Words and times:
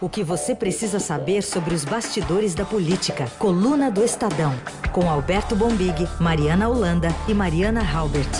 O 0.00 0.08
que 0.08 0.22
você 0.22 0.54
precisa 0.54 1.00
saber 1.00 1.42
sobre 1.42 1.74
os 1.74 1.84
bastidores 1.84 2.54
da 2.54 2.64
política. 2.64 3.26
Coluna 3.36 3.90
do 3.90 4.04
Estadão. 4.04 4.52
Com 4.92 5.10
Alberto 5.10 5.56
Bombig, 5.56 6.06
Mariana 6.20 6.68
Holanda 6.68 7.08
e 7.28 7.34
Mariana 7.34 7.80
Halbert. 7.80 8.30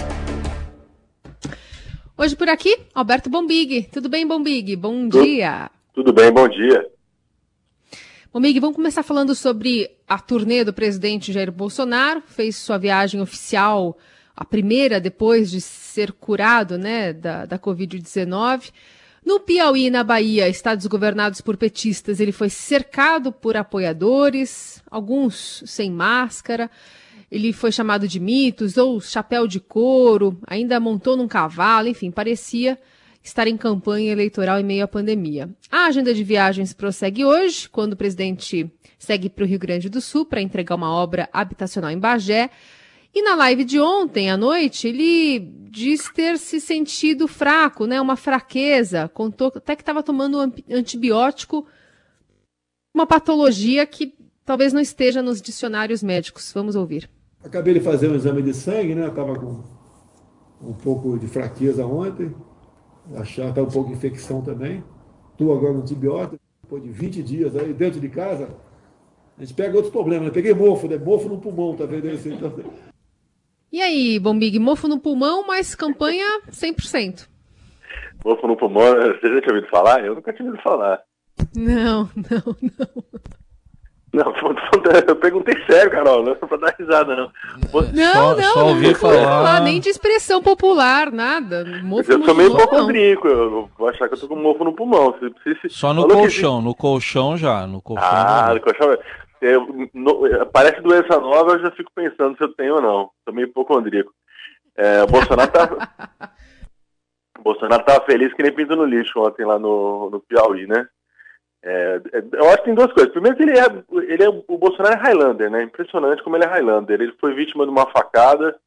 Hoje 2.17 2.37
por 2.37 2.49
aqui, 2.49 2.79
Alberto 2.95 3.29
Bombig. 3.29 3.89
Tudo 3.91 4.09
bem, 4.09 4.25
Bombig? 4.25 4.77
Bom 4.77 5.09
dia. 5.09 5.69
Tudo 5.93 6.13
bem, 6.13 6.31
bom 6.31 6.49
dia. 6.49 6.87
Bombig, 8.33 8.61
vamos 8.61 8.77
começar 8.77 9.03
falando 9.03 9.35
sobre 9.35 9.91
a 10.07 10.17
turnê 10.17 10.63
do 10.63 10.73
presidente 10.73 11.33
Jair 11.33 11.51
Bolsonaro. 11.51 12.23
Fez 12.25 12.55
sua 12.55 12.79
viagem 12.79 13.21
oficial, 13.21 13.99
a 14.37 14.45
primeira 14.45 15.01
depois 15.01 15.51
de 15.51 15.61
ser 15.61 16.13
curado 16.13 16.79
né, 16.79 17.13
da, 17.13 17.47
da 17.47 17.59
Covid-19. 17.59 18.71
No 19.29 19.41
Piauí 19.41 19.89
e 19.89 19.91
na 19.91 20.03
Bahia, 20.03 20.49
estados 20.49 20.87
governados 20.87 21.43
por 21.43 21.55
petistas, 21.59 22.19
ele 22.19 22.33
foi 22.33 22.49
cercado 22.49 23.31
por 23.31 23.59
apoiadores, 23.59 24.83
alguns 24.91 25.63
sem 25.67 25.91
máscara. 25.91 26.71
Ele 27.31 27.53
foi 27.53 27.71
chamado 27.71 28.09
de 28.09 28.19
mitos 28.19 28.79
ou 28.79 28.99
chapéu 29.03 29.47
de 29.47 29.61
couro, 29.61 30.41
ainda 30.47 30.81
montou 30.81 31.15
num 31.15 31.29
cavalo, 31.29 31.89
enfim, 31.89 32.11
parecia 32.11 32.79
estar 33.23 33.47
em 33.47 33.59
campanha 33.59 34.13
eleitoral 34.13 34.61
em 34.61 34.65
meio 34.65 34.85
à 34.85 34.89
pandemia. 34.89 35.51
A 35.71 35.89
agenda 35.89 36.15
de 36.15 36.25
viagens 36.25 36.73
prossegue 36.73 37.23
hoje, 37.23 37.69
quando 37.69 37.93
o 37.93 37.97
presidente 37.97 38.73
segue 38.99 39.29
para 39.29 39.45
o 39.45 39.47
Rio 39.47 39.59
Grande 39.59 39.91
do 39.91 40.01
Sul 40.01 40.25
para 40.25 40.41
entregar 40.41 40.75
uma 40.75 40.91
obra 40.91 41.29
habitacional 41.35 41.91
em 41.91 41.99
Bagé. 41.99 42.49
E 43.15 43.23
na 43.23 43.35
live 43.35 43.65
de 43.65 43.81
ontem 43.81 44.31
à 44.31 44.37
noite, 44.37 44.87
ele 44.87 45.41
diz 45.71 46.11
ter 46.11 46.39
se 46.39 46.61
sentido 46.61 47.27
fraco, 47.27 47.87
né? 47.87 48.01
Uma 48.01 48.17
fraqueza. 48.17 49.09
Contou 49.09 49.53
até 49.55 49.75
que 49.75 49.83
estava 49.83 50.03
tomando 50.03 50.39
antibiótico, 50.71 51.67
uma 52.95 53.07
patologia 53.07 53.87
que 53.87 54.15
talvez 54.45 54.73
não 54.73 54.81
esteja 54.81 55.23
nos 55.23 55.41
dicionários 55.41 56.03
médicos. 56.03 56.53
Vamos 56.53 56.77
ouvir. 56.77 57.09
Acabei 57.43 57.75
de 57.75 57.81
fazer 57.81 58.09
um 58.09 58.15
exame 58.15 58.43
de 58.43 58.55
sangue, 58.55 58.95
né? 58.95 59.09
Estava 59.09 59.39
com 59.39 59.63
um 60.61 60.73
pouco 60.73 61.19
de 61.19 61.27
fraqueza 61.27 61.87
ontem. 61.87 62.35
Achar 63.17 63.53
que 63.55 63.61
um 63.61 63.67
pouco 63.67 63.91
de 63.91 63.97
infecção 63.97 64.43
também. 64.43 64.85
Estou 65.33 65.57
agora 65.57 65.73
no 65.73 65.81
antibiótico, 65.81 66.39
depois 66.63 66.83
de 66.83 66.91
20 66.91 67.23
dias 67.23 67.57
aí 67.57 67.73
dentro 67.73 68.01
de 68.01 68.09
casa. 68.09 68.49
A 69.39 69.41
gente 69.41 69.55
pega 69.55 69.77
outros 69.77 69.93
problemas, 69.93 70.27
né? 70.27 70.31
Peguei 70.33 70.53
mofo, 70.53 70.89
né? 70.89 70.99
Mofo 70.99 71.29
no 71.29 71.39
pulmão, 71.39 71.77
tá 71.77 71.87
vendo? 71.87 72.09
Então, 72.09 72.53
e 73.73 73.81
aí, 73.81 74.19
Bombig, 74.19 74.59
mofo 74.59 74.89
no 74.89 74.99
pulmão, 74.99 75.47
mas 75.47 75.75
campanha 75.75 76.41
100%. 76.51 77.29
Mofo 78.25 78.47
no 78.47 78.57
pulmão, 78.57 78.95
você 79.21 79.35
já 79.35 79.41
tinha 79.41 79.55
ouvido 79.55 79.71
falar? 79.71 80.05
Eu 80.05 80.15
nunca 80.15 80.33
tinha 80.33 80.47
ouvido 80.47 80.63
falar. 80.63 81.01
Não, 81.55 82.09
não, 82.17 82.57
não. 82.63 83.05
Não, 84.13 84.33
eu 85.07 85.17
perguntei 85.17 85.55
sério, 85.67 85.91
Carol, 85.91 86.25
não 86.25 86.33
é 86.33 86.35
pra 86.35 86.57
dar 86.57 86.75
risada, 86.79 87.15
não. 87.15 87.31
Não, 87.93 88.13
só, 88.13 88.37
não, 88.37 88.53
só 88.55 88.67
ouvi 88.69 88.95
falar. 88.95 89.23
falar. 89.23 89.61
Nem 89.61 89.81
de 89.81 89.91
expressão 89.91 90.43
popular, 90.43 91.13
nada. 91.13 91.65
Mofo 91.83 92.11
eu 92.11 92.25
sou 92.25 92.35
meio 92.35 92.51
hipocondríaco, 92.51 93.29
eu 93.29 93.71
vou 93.77 93.89
achar 93.89 94.09
que 94.09 94.15
eu 94.15 94.19
tô 94.19 94.29
com 94.29 94.37
mofo 94.37 94.65
no 94.65 94.73
pulmão. 94.73 95.15
Se, 95.19 95.55
se, 95.55 95.61
se, 95.61 95.69
só 95.69 95.93
no 95.93 96.09
colchão, 96.09 96.59
que... 96.59 96.65
no 96.65 96.75
colchão 96.75 97.37
já, 97.37 97.67
no 97.67 97.83
colchão. 97.83 98.09
Ah, 98.09 98.55
no 98.55 98.61
colchão. 98.61 98.99
Eu, 99.41 99.91
no, 99.95 100.47
parece 100.47 100.81
doença 100.81 101.19
nova, 101.21 101.53
eu 101.53 101.61
já 101.61 101.71
fico 101.71 101.91
pensando 101.95 102.37
se 102.37 102.43
eu 102.43 102.53
tenho 102.55 102.77
ou 102.77 102.83
não. 102.83 103.11
Sou 103.25 103.35
meio 103.35 103.49
hipocondríaco. 103.49 104.13
É, 104.77 105.03
o 105.03 105.07
Bolsonaro 105.07 105.51
tá. 105.51 105.69
Bolsonaro 107.41 107.85
tava 107.85 108.05
feliz 108.05 108.33
que 108.35 108.43
nem 108.43 108.53
pinto 108.53 108.75
no 108.75 108.85
lixo 108.85 109.21
ontem 109.21 109.45
lá 109.45 109.59
no, 109.59 110.11
no 110.11 110.21
Piauí, 110.21 110.67
né? 110.67 110.89
É, 111.63 112.01
é 112.13 112.25
eu 112.33 112.49
acho 112.49 112.59
que 112.59 112.65
tem 112.65 112.75
duas 112.75 112.93
coisas. 112.93 113.13
Primeiro 113.13 113.37
que 113.37 113.43
ele 113.43 113.59
é, 113.59 113.65
ele 114.13 114.25
é. 114.25 114.29
O 114.29 114.59
Bolsonaro 114.59 114.95
é 114.95 114.99
Highlander, 114.99 115.51
né? 115.51 115.63
Impressionante 115.63 116.23
como 116.23 116.37
ele 116.37 116.45
é 116.45 116.49
Highlander. 116.49 117.01
Ele 117.01 117.13
foi 117.21 117.35
vítima 117.35 117.65
de 117.65 117.71
uma 117.71 117.91
facada, 117.91 118.59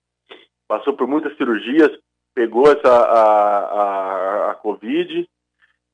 passou 0.68 0.94
por 0.94 1.08
muitas 1.08 1.36
cirurgias, 1.38 1.92
pegou 2.34 2.72
essa 2.72 2.90
a, 2.90 3.60
a, 4.50 4.52
a 4.52 4.56
Covid 4.56 5.28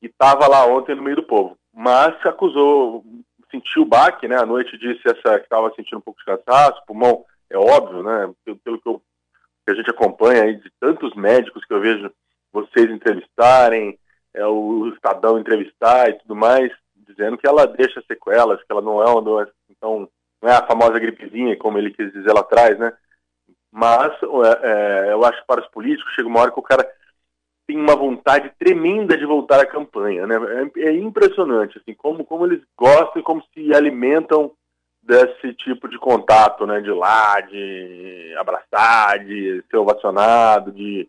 e 0.02 0.06
estava 0.06 0.46
lá 0.46 0.66
ontem 0.66 0.94
no 0.94 1.02
meio 1.02 1.16
do 1.16 1.24
povo. 1.24 1.56
Mas 1.74 2.14
acusou 2.26 3.04
sentiu 3.50 3.82
o 3.82 3.86
baque, 3.86 4.28
né? 4.28 4.36
À 4.36 4.46
noite 4.46 4.78
disse 4.78 5.00
essa 5.04 5.38
que 5.38 5.44
estava 5.44 5.72
sentindo 5.74 5.98
um 5.98 6.02
pouco 6.02 6.20
de 6.20 6.26
cansaço, 6.26 6.84
pulmão, 6.86 7.24
é 7.50 7.56
óbvio, 7.56 8.02
né? 8.02 8.32
Pelo, 8.44 8.56
pelo 8.58 8.80
que, 8.80 8.88
eu, 8.88 9.02
que, 9.66 9.72
a 9.72 9.74
gente 9.74 9.90
acompanha 9.90 10.44
aí 10.44 10.56
de 10.56 10.70
tantos 10.80 11.14
médicos 11.14 11.64
que 11.64 11.72
eu 11.72 11.80
vejo 11.80 12.10
vocês 12.52 12.90
entrevistarem, 12.90 13.98
é, 14.34 14.46
o 14.46 14.88
Estadão 14.88 15.38
entrevistar 15.38 16.10
e 16.10 16.14
tudo 16.14 16.34
mais, 16.34 16.72
dizendo 16.96 17.38
que 17.38 17.46
ela 17.46 17.66
deixa 17.66 18.02
sequelas, 18.06 18.62
que 18.62 18.70
ela 18.70 18.82
não 18.82 19.02
é 19.02 19.06
uma 19.06 19.22
doença, 19.22 19.52
então, 19.70 20.08
não 20.42 20.50
é 20.50 20.54
a 20.54 20.66
famosa 20.66 20.98
gripezinha, 20.98 21.56
como 21.56 21.78
ele 21.78 21.90
quis 21.90 22.12
dizer 22.12 22.32
lá 22.32 22.40
atrás, 22.40 22.78
né? 22.78 22.92
Mas 23.70 24.12
é, 24.22 25.08
é, 25.08 25.12
eu 25.12 25.24
acho 25.24 25.40
que 25.40 25.46
para 25.46 25.60
os 25.60 25.68
políticos 25.68 26.12
chega 26.14 26.28
uma 26.28 26.40
hora 26.40 26.50
que 26.50 26.58
o 26.58 26.62
cara 26.62 26.88
tem 27.68 27.78
uma 27.78 27.94
vontade 27.94 28.50
tremenda 28.58 29.14
de 29.14 29.26
voltar 29.26 29.60
à 29.60 29.66
campanha, 29.66 30.26
né? 30.26 30.36
É, 30.74 30.88
é, 30.88 30.96
impressionante, 30.96 31.78
assim, 31.78 31.92
como, 31.92 32.24
como 32.24 32.46
eles 32.46 32.62
gostam 32.74 33.20
e 33.20 33.22
como 33.22 33.44
se 33.52 33.74
alimentam 33.74 34.50
desse 35.02 35.52
tipo 35.52 35.86
de 35.86 35.98
contato, 35.98 36.66
né? 36.66 36.80
De 36.80 36.90
lá, 36.90 37.38
de 37.42 38.34
abraçar, 38.38 39.18
de 39.22 39.62
ser 39.70 39.76
ovacionado, 39.76 40.72
de 40.72 41.06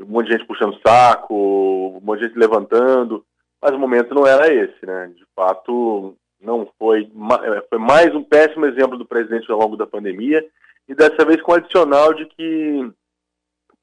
um 0.00 0.06
monte 0.06 0.26
de 0.26 0.32
gente 0.32 0.46
puxando 0.46 0.80
saco, 0.84 1.32
um 1.32 2.00
monte 2.04 2.18
de 2.18 2.26
gente 2.26 2.38
levantando, 2.38 3.24
mas 3.62 3.72
o 3.72 3.78
momento 3.78 4.12
não 4.12 4.26
era 4.26 4.52
esse, 4.52 4.84
né? 4.84 5.12
De 5.14 5.24
fato, 5.36 6.16
não 6.40 6.68
foi, 6.76 7.08
é, 7.44 7.66
foi 7.68 7.78
mais 7.78 8.12
um 8.16 8.24
péssimo 8.24 8.66
exemplo 8.66 8.98
do 8.98 9.06
presidente 9.06 9.48
ao 9.48 9.58
longo 9.58 9.76
da 9.76 9.86
pandemia 9.86 10.44
e 10.88 10.94
dessa 10.94 11.24
vez 11.24 11.40
com 11.40 11.52
o 11.52 11.54
adicional 11.54 12.12
de 12.12 12.26
que 12.26 12.90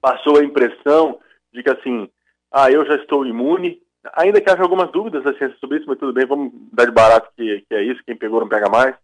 passou 0.02 0.38
a 0.38 0.44
impressão 0.44 1.20
de 1.54 1.64
que 1.64 1.70
assim 1.70 2.10
ah, 2.58 2.72
eu 2.72 2.84
já 2.86 2.96
estou 2.96 3.24
imune, 3.24 3.80
ainda 4.14 4.42
que 4.42 4.50
haja 4.50 4.64
algumas 4.64 4.92
dúvidas 4.92 5.24
da 5.24 5.32
ciência 5.34 5.56
sobre 5.60 5.78
isso, 5.78 5.86
mas 5.88 6.00
tudo 6.00 6.12
bem, 6.12 6.26
vamos 6.26 6.52
dar 6.74 6.86
de 6.86 6.92
barato 6.92 7.30
que, 7.38 7.64
que 7.70 7.76
é 7.76 7.84
isso, 7.84 8.02
quem 8.04 8.16
pegou 8.16 8.40
não 8.40 8.50
pega 8.50 8.68
mais. 8.68 8.96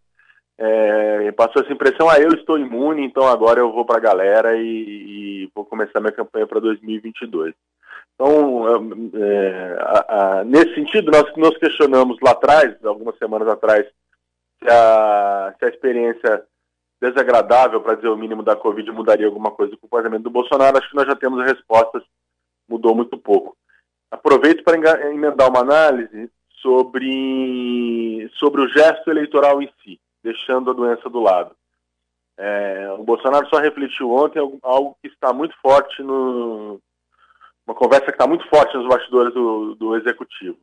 É, 0.58 1.32
passou 1.34 1.62
essa 1.62 1.72
impressão, 1.72 2.10
ah, 2.10 2.20
eu 2.20 2.30
estou 2.30 2.58
imune, 2.58 3.06
então 3.06 3.28
agora 3.28 3.60
eu 3.60 3.72
vou 3.72 3.86
para 3.86 3.98
a 3.98 4.02
galera 4.02 4.56
e, 4.58 5.48
vou 5.54 5.64
começar 5.66 6.00
minha 6.00 6.12
campanha 6.12 6.48
para 6.48 6.60
2022. 6.60 7.54
Então, 8.16 8.66
é, 9.22 9.78
a, 9.80 10.40
a, 10.40 10.44
nesse 10.44 10.74
sentido, 10.74 11.12
nós 11.12 11.32
nos 11.36 11.56
questionamos 11.58 12.18
lá 12.24 12.32
atrás, 12.32 12.76
algumas 12.84 13.16
semanas 13.20 13.48
atrás, 13.48 13.86
se 13.86 14.70
a, 14.70 15.54
se 15.60 15.66
a 15.66 15.70
experiência 15.70 16.44
desagradável, 17.00 17.82
para 17.82 17.96
dizer 17.96 18.08
o 18.08 18.18
mínimo, 18.18 18.42
da 18.42 18.56
Covid 18.56 18.90
mudaria 18.92 19.28
alguma 19.28 19.52
coisa 19.52 19.72
do 19.72 19.78
comportamento 19.78 20.24
do 20.24 20.30
Bolsonaro. 20.30 20.78
Acho 20.78 20.90
que 20.90 20.96
nós 20.96 21.06
já 21.06 21.16
temos 21.16 21.40
as 21.42 21.52
respostas 21.52 22.02
mudou 22.68 22.96
muito 22.96 23.18
pouco. 23.18 23.56
Aproveito 24.12 24.64
para 24.64 25.12
emendar 25.12 25.50
uma 25.50 25.62
análise 25.62 26.30
sobre, 26.62 28.30
sobre 28.36 28.62
o 28.62 28.68
gesto 28.70 29.10
eleitoral 29.10 29.62
em 29.62 29.70
si, 29.84 30.00
deixando 30.24 30.70
a 30.70 30.74
doença 30.74 31.10
do 31.10 31.20
lado. 31.20 31.56
É, 32.38 32.92
o 32.98 33.04
Bolsonaro 33.04 33.48
só 33.50 33.58
refletiu 33.58 34.12
ontem 34.12 34.40
algo 34.62 34.98
que 35.02 35.08
está 35.08 35.34
muito 35.34 35.56
forte 35.62 36.02
no. 36.02 36.80
Uma 37.66 37.76
conversa 37.76 38.06
que 38.06 38.12
está 38.12 38.28
muito 38.28 38.48
forte 38.50 38.76
nos 38.76 38.88
bastidores 38.88 39.34
do, 39.34 39.76
do 39.76 39.96
executivo. 39.96 40.58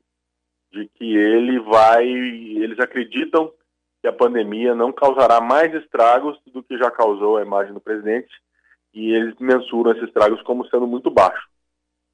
De 0.73 0.89
que 0.95 1.17
ele 1.17 1.59
vai. 1.61 2.07
Eles 2.07 2.79
acreditam 2.79 3.53
que 4.01 4.09
a 4.09 4.13
pandemia 4.13 4.75
não 4.75 4.93
causará 4.93 5.41
mais 5.41 5.75
estragos 5.75 6.39
do 6.47 6.63
que 6.63 6.79
já 6.79 6.91
causou 6.91 7.37
a 7.37 7.43
imagem 7.43 7.75
do 7.75 7.81
presidente, 7.81 8.31
e 8.95 9.13
eles 9.13 9.35
mensuram 9.39 9.93
esses 9.93 10.05
estragos 10.05 10.41
como 10.43 10.67
sendo 10.69 10.87
muito 10.87 11.11
baixos 11.11 11.51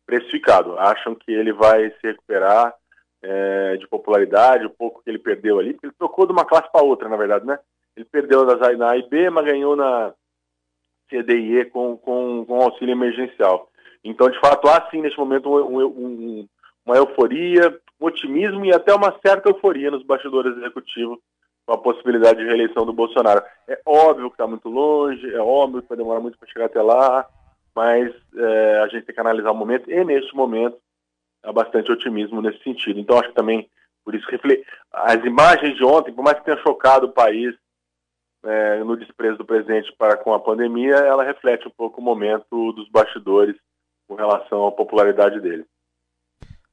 precificado. 0.07 0.79
Acham 0.79 1.15
que 1.15 1.33
ele 1.33 1.53
vai 1.53 1.91
se 1.91 2.07
recuperar 2.07 2.75
é, 3.23 3.77
de 3.77 3.87
popularidade, 3.89 4.67
o 4.67 4.71
pouco 4.71 5.03
que 5.03 5.11
ele 5.11 5.19
perdeu 5.19 5.59
ali, 5.59 5.73
porque 5.73 5.87
ele 5.87 5.95
trocou 5.99 6.27
de 6.27 6.33
uma 6.33 6.45
classe 6.45 6.71
para 6.71 6.85
outra, 6.85 7.09
na 7.09 7.17
verdade, 7.17 7.45
né? 7.45 7.59
Ele 7.97 8.05
perdeu 8.05 8.45
na 8.45 8.91
A 8.91 8.97
e 8.97 9.09
B, 9.09 9.31
mas 9.31 9.45
ganhou 9.45 9.75
na 9.75 10.13
CDIE 11.09 11.65
com, 11.67 11.97
com, 11.97 12.45
com 12.47 12.63
auxílio 12.63 12.93
emergencial. 12.93 13.69
Então, 14.05 14.31
de 14.31 14.39
fato, 14.39 14.69
há 14.69 14.89
sim 14.91 15.01
neste 15.01 15.19
momento 15.19 15.49
um, 15.49 15.85
um, 15.85 16.49
uma 16.85 16.97
euforia, 16.97 17.77
um 18.01 18.07
otimismo 18.07 18.65
e 18.65 18.73
até 18.73 18.95
uma 18.95 19.19
certa 19.25 19.51
euforia 19.51 19.91
nos 19.91 20.05
bastidores 20.05 20.57
executivos 20.57 21.19
com 21.67 21.75
a 21.75 21.79
possibilidade 21.79 22.39
de 22.39 22.45
reeleição 22.45 22.87
do 22.87 22.93
Bolsonaro. 22.93 23.43
É 23.67 23.81
óbvio 23.85 24.29
que 24.29 24.35
está 24.35 24.47
muito 24.47 24.69
longe, 24.69 25.35
é 25.35 25.41
óbvio 25.41 25.83
que 25.83 25.89
vai 25.89 25.99
demorar 25.99 26.21
muito 26.21 26.39
para 26.39 26.49
chegar 26.49 26.67
até 26.67 26.81
lá, 26.81 27.27
mas 27.77 28.11
é, 28.35 28.81
a 28.81 28.89
gente 28.89 29.05
tem 29.05 29.15
que 29.15 29.21
analisar 29.21 29.51
o 29.51 29.55
momento, 29.55 29.91
e 29.91 30.03
neste 30.03 30.35
momento 30.35 30.79
há 31.45 31.53
bastante 31.53 31.93
otimismo 31.93 32.41
nesse 32.41 32.63
sentido. 32.63 32.99
Então, 32.99 33.19
acho 33.19 33.29
que 33.29 33.35
também, 33.35 33.69
por 34.03 34.15
isso, 34.15 34.27
as 34.91 35.23
imagens 35.23 35.77
de 35.77 35.85
ontem, 35.85 36.13
por 36.13 36.25
mais 36.25 36.39
que 36.39 36.47
tenha 36.47 36.57
chocado 36.63 37.07
o 37.07 37.13
país 37.13 37.55
é, 38.43 38.79
no 38.79 38.97
desprezo 38.97 39.37
do 39.37 39.45
presidente 39.45 39.95
para 39.99 40.17
com 40.17 40.33
a 40.33 40.41
pandemia, 40.41 40.95
ela 40.95 41.23
reflete 41.23 41.69
um 41.69 41.71
pouco 41.71 42.01
o 42.01 42.05
momento 42.05 42.73
dos 42.73 42.89
bastidores 42.89 43.55
com 44.09 44.15
relação 44.15 44.67
à 44.67 44.73
popularidade 44.73 45.39
dele. 45.41 45.67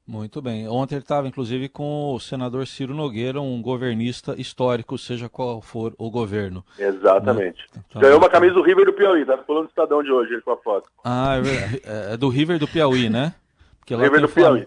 Muito 0.06 0.42
bem. 0.42 0.68
Ontem 0.68 0.96
ele 0.96 1.02
estava, 1.02 1.26
inclusive, 1.26 1.66
com 1.66 2.12
o 2.12 2.20
senador 2.20 2.66
Ciro 2.66 2.94
Nogueira, 2.94 3.40
um 3.40 3.62
governista 3.62 4.38
histórico, 4.38 4.98
seja 4.98 5.30
qual 5.30 5.62
for 5.62 5.94
o 5.96 6.10
governo. 6.10 6.62
Exatamente. 6.78 7.64
Né? 7.74 7.82
Tá 7.90 8.00
Ganhou 8.00 8.18
uma 8.18 8.28
camisa 8.28 8.52
do 8.52 8.62
River 8.62 8.84
do 8.84 8.92
Piauí, 8.92 9.24
tá 9.24 9.38
falando 9.38 9.64
do 9.64 9.68
Estadão 9.70 10.02
de 10.02 10.12
hoje, 10.12 10.34
ele 10.34 10.42
com 10.42 10.50
a 10.50 10.58
foto. 10.58 10.90
Ah, 11.02 11.36
é, 11.38 12.12
é 12.12 12.16
do 12.18 12.28
River 12.28 12.58
do 12.58 12.68
Piauí, 12.68 13.08
né? 13.08 13.34
Porque 13.78 13.96
lá 13.96 14.02
River 14.02 14.20
do 14.20 14.28
Piauí. 14.28 14.66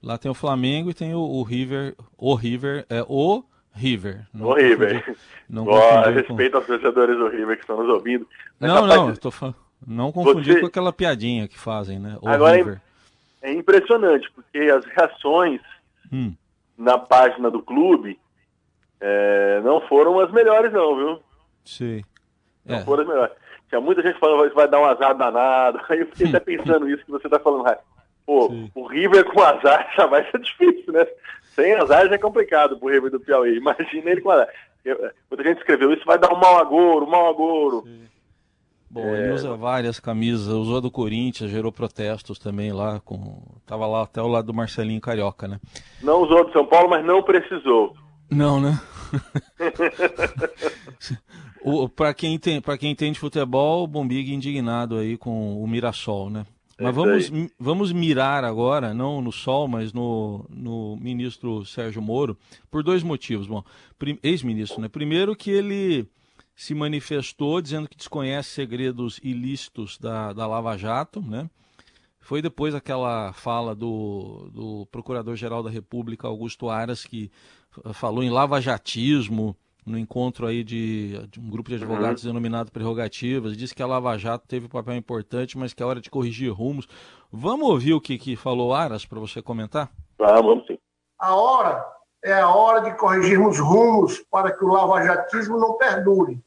Lá 0.00 0.16
tem 0.16 0.30
o 0.30 0.34
Flamengo 0.34 0.90
e 0.90 0.94
tem 0.94 1.14
o, 1.14 1.20
o 1.20 1.42
River, 1.42 1.96
o 2.16 2.34
River, 2.36 2.86
é 2.88 3.04
o 3.08 3.42
River. 3.74 4.24
Não 4.32 4.46
o 4.46 4.54
River. 4.54 5.16
Não 5.50 5.66
oh, 5.66 6.10
respeito 6.10 6.52
com... 6.52 6.58
aos 6.58 6.66
torcedores 6.66 7.18
do 7.18 7.28
River 7.28 7.56
que 7.56 7.62
estão 7.62 7.76
nos 7.76 7.88
ouvindo. 7.88 8.24
Não, 8.60 8.86
não, 8.86 9.08
eu 9.08 9.16
tô 9.16 9.32
falando. 9.32 9.56
Não 9.84 10.12
confundir 10.12 10.54
você... 10.54 10.60
com 10.60 10.66
aquela 10.66 10.92
piadinha 10.92 11.48
que 11.48 11.58
fazem, 11.58 11.98
né? 11.98 12.16
O 12.22 12.28
Agora, 12.28 12.56
River 12.56 12.80
é 13.42 13.52
impressionante, 13.52 14.30
porque 14.32 14.58
as 14.58 14.84
reações 14.84 15.60
hum. 16.12 16.34
na 16.76 16.98
página 16.98 17.50
do 17.50 17.62
clube 17.62 18.18
é, 19.00 19.60
não 19.62 19.80
foram 19.82 20.18
as 20.20 20.30
melhores, 20.32 20.72
não, 20.72 20.96
viu? 20.96 21.22
Sim. 21.64 22.02
Não 22.64 22.76
é. 22.76 22.84
foram 22.84 23.02
as 23.02 23.08
melhores. 23.08 23.34
Tinha 23.68 23.80
muita 23.80 24.02
gente 24.02 24.18
falando 24.18 24.48
que 24.48 24.54
vai 24.54 24.68
dar 24.68 24.80
um 24.80 24.84
azar 24.84 25.14
danado. 25.14 25.80
Aí 25.88 26.00
eu 26.00 26.06
fiquei 26.06 26.28
até 26.28 26.40
pensando 26.40 26.88
isso 26.88 27.04
que 27.04 27.10
você 27.10 27.26
está 27.26 27.38
falando, 27.38 27.64
Raio. 27.64 27.78
Pô, 28.24 28.48
Sim. 28.48 28.70
o 28.74 28.86
River 28.86 29.24
com 29.24 29.42
azar 29.42 29.88
já 29.96 30.06
vai 30.06 30.28
ser 30.30 30.40
difícil, 30.40 30.92
né? 30.92 31.06
Sem 31.54 31.74
azar 31.74 32.08
já 32.08 32.14
é 32.14 32.18
complicado 32.18 32.78
pro 32.78 32.88
River 32.88 33.10
do 33.10 33.20
Piauí. 33.20 33.56
Imagina 33.56 34.10
ele 34.10 34.20
com 34.20 34.30
azar. 34.30 34.48
Muita 35.30 35.42
gente 35.42 35.58
escreveu 35.58 35.92
isso, 35.92 36.04
vai 36.04 36.18
dar 36.18 36.32
um 36.32 36.38
mau 36.38 36.58
agouro, 36.58 37.06
um 37.06 37.10
mau 37.10 37.28
agouro. 37.28 37.82
Sim. 37.82 38.06
Bom, 38.88 39.04
é... 39.04 39.24
ele 39.24 39.34
usa 39.34 39.56
várias 39.56 39.98
camisas, 39.98 40.46
usou 40.46 40.78
a 40.78 40.80
do 40.80 40.90
Corinthians, 40.90 41.50
gerou 41.50 41.72
protestos 41.72 42.38
também 42.38 42.72
lá, 42.72 43.00
com 43.00 43.42
tava 43.66 43.86
lá 43.86 44.02
até 44.02 44.22
o 44.22 44.28
lado 44.28 44.46
do 44.46 44.54
Marcelinho 44.54 45.00
Carioca, 45.00 45.48
né? 45.48 45.60
Não 46.02 46.22
usou 46.22 46.46
do 46.46 46.52
São 46.52 46.66
Paulo, 46.66 46.90
mas 46.90 47.04
não 47.04 47.22
precisou. 47.22 47.94
Não, 48.30 48.60
né? 48.60 48.80
para 51.94 52.14
quem 52.14 52.38
tem, 52.38 52.60
para 52.60 52.78
quem 52.78 52.92
entende 52.92 53.18
futebol, 53.18 53.84
o 53.84 53.86
Bombig 53.86 54.32
indignado 54.32 54.96
aí 54.96 55.16
com 55.16 55.62
o 55.62 55.66
Mirassol, 55.66 56.30
né? 56.30 56.46
Mas 56.78 56.94
vamos, 56.94 57.32
vamos 57.58 57.90
mirar 57.90 58.44
agora, 58.44 58.92
não 58.92 59.22
no 59.22 59.32
Sol, 59.32 59.66
mas 59.66 59.94
no, 59.94 60.44
no 60.50 60.94
ministro 61.00 61.64
Sérgio 61.64 62.02
Moro, 62.02 62.36
por 62.70 62.82
dois 62.82 63.02
motivos. 63.02 63.46
Bom, 63.46 63.64
ex-ministro, 64.22 64.82
né? 64.82 64.88
Primeiro 64.88 65.34
que 65.34 65.50
ele 65.50 66.06
se 66.56 66.74
manifestou 66.74 67.60
dizendo 67.60 67.86
que 67.86 67.96
desconhece 67.96 68.48
segredos 68.48 69.20
ilícitos 69.22 69.98
da, 69.98 70.32
da 70.32 70.46
Lava 70.46 70.76
Jato, 70.78 71.20
né? 71.20 71.50
Foi 72.18 72.42
depois 72.42 72.74
aquela 72.74 73.32
fala 73.34 73.74
do, 73.74 74.48
do 74.52 74.86
Procurador-Geral 74.90 75.62
da 75.62 75.70
República, 75.70 76.26
Augusto 76.26 76.68
Aras, 76.68 77.04
que 77.04 77.30
falou 77.92 78.24
em 78.24 78.30
lavajatismo 78.30 79.54
no 79.84 79.96
encontro 79.96 80.46
aí 80.46 80.64
de, 80.64 81.24
de 81.28 81.38
um 81.38 81.48
grupo 81.48 81.68
de 81.68 81.76
advogados 81.76 82.24
uhum. 82.24 82.30
denominado 82.30 82.72
Prerrogativas, 82.72 83.56
disse 83.56 83.74
que 83.74 83.82
a 83.82 83.86
Lava 83.86 84.18
Jato 84.18 84.48
teve 84.48 84.66
um 84.66 84.70
papel 84.70 84.96
importante, 84.96 85.56
mas 85.56 85.72
que 85.72 85.80
é 85.80 85.86
hora 85.86 86.00
de 86.00 86.10
corrigir 86.10 86.52
rumos. 86.52 86.88
Vamos 87.30 87.68
ouvir 87.68 87.92
o 87.92 88.00
que, 88.00 88.18
que 88.18 88.34
falou 88.34 88.74
Aras 88.74 89.06
para 89.06 89.20
você 89.20 89.40
comentar? 89.40 89.88
Ah, 90.18 90.40
vamos 90.40 90.66
sim. 90.66 90.76
A 91.20 91.36
hora 91.36 91.86
é 92.24 92.32
a 92.32 92.48
hora 92.48 92.80
de 92.80 92.96
corrigirmos 92.96 93.60
rumos 93.60 94.18
para 94.28 94.50
que 94.50 94.64
o 94.64 94.68
lavajatismo 94.68 95.58
não 95.58 95.76
perdure 95.76 96.42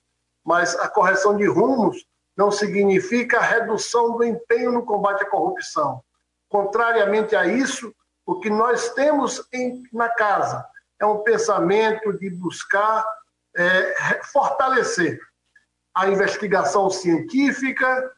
mas 0.50 0.76
a 0.80 0.88
correção 0.88 1.38
de 1.38 1.46
rumos 1.46 2.08
não 2.36 2.50
significa 2.50 3.38
a 3.38 3.44
redução 3.44 4.18
do 4.18 4.24
empenho 4.24 4.72
no 4.72 4.84
combate 4.84 5.22
à 5.22 5.30
corrupção. 5.30 6.04
Contrariamente 6.50 7.36
a 7.36 7.46
isso, 7.46 7.94
o 8.26 8.40
que 8.40 8.50
nós 8.50 8.90
temos 8.96 9.48
em, 9.54 9.84
na 9.94 10.10
casa 10.10 10.66
é 11.00 11.06
um 11.06 11.20
pensamento 11.20 12.18
de 12.18 12.32
buscar 12.32 13.06
é, 13.56 14.22
fortalecer 14.34 15.20
a 15.94 16.08
investigação 16.08 16.90
científica 16.90 18.12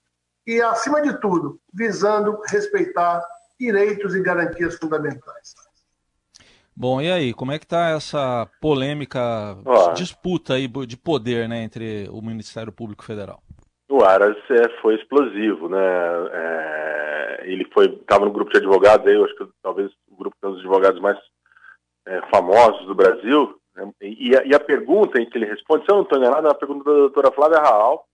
e, 0.48 0.62
acima 0.62 1.02
de 1.02 1.20
tudo, 1.20 1.60
visando 1.74 2.40
respeitar 2.48 3.22
direitos 3.60 4.16
e 4.16 4.22
garantias 4.22 4.76
fundamentais. 4.76 5.54
Bom, 6.76 7.02
e 7.02 7.12
aí, 7.12 7.34
como 7.34 7.52
é 7.52 7.60
que 7.60 7.66
está 7.66 7.90
essa 7.90 8.50
polêmica, 8.62 9.20
disputa 9.96 10.54
aí 10.54 10.68
de 10.68 10.98
poder 10.98 11.48
né, 11.48 11.64
entre 11.64 12.08
o 12.10 12.22
Ministério 12.22 12.72
Público 12.72 13.04
Federal? 13.04 13.42
O 13.90 14.04
Aras 14.04 14.38
é, 14.50 14.70
foi 14.82 14.96
explosivo, 14.96 15.68
né? 15.68 15.78
É, 16.32 17.42
ele 17.44 17.66
foi 17.74 17.88
estava 17.88 18.24
no 18.24 18.32
grupo 18.32 18.50
de 18.50 18.58
advogados, 18.58 19.06
aí, 19.06 19.16
eu 19.16 19.26
acho 19.26 19.36
que 19.36 19.46
talvez 19.62 19.92
o 20.10 20.16
grupo 20.16 20.36
dos 20.42 20.60
advogados 20.60 21.02
mais 21.02 21.18
é, 22.08 22.22
famosos 22.34 22.86
do 22.88 22.96
Brasil. 22.96 23.60
Né? 23.76 23.92
E, 24.02 24.36
a, 24.36 24.44
e, 24.46 24.56
a, 24.56 24.60
pergunta 24.60 25.22
em 25.22 25.30
que 25.30 25.38
ele 25.38 25.46
responde, 25.46 25.84
se 25.86 25.92
eu 25.92 25.96
não 25.96 26.04
estou 26.04 26.18
enganado, 26.18 26.48
é 26.48 26.50
uma 26.50 26.56
pergunta 26.56 26.84
da 26.84 26.98
doutora 26.98 27.32
Flávia 27.32 27.60
Raal, 27.60 28.06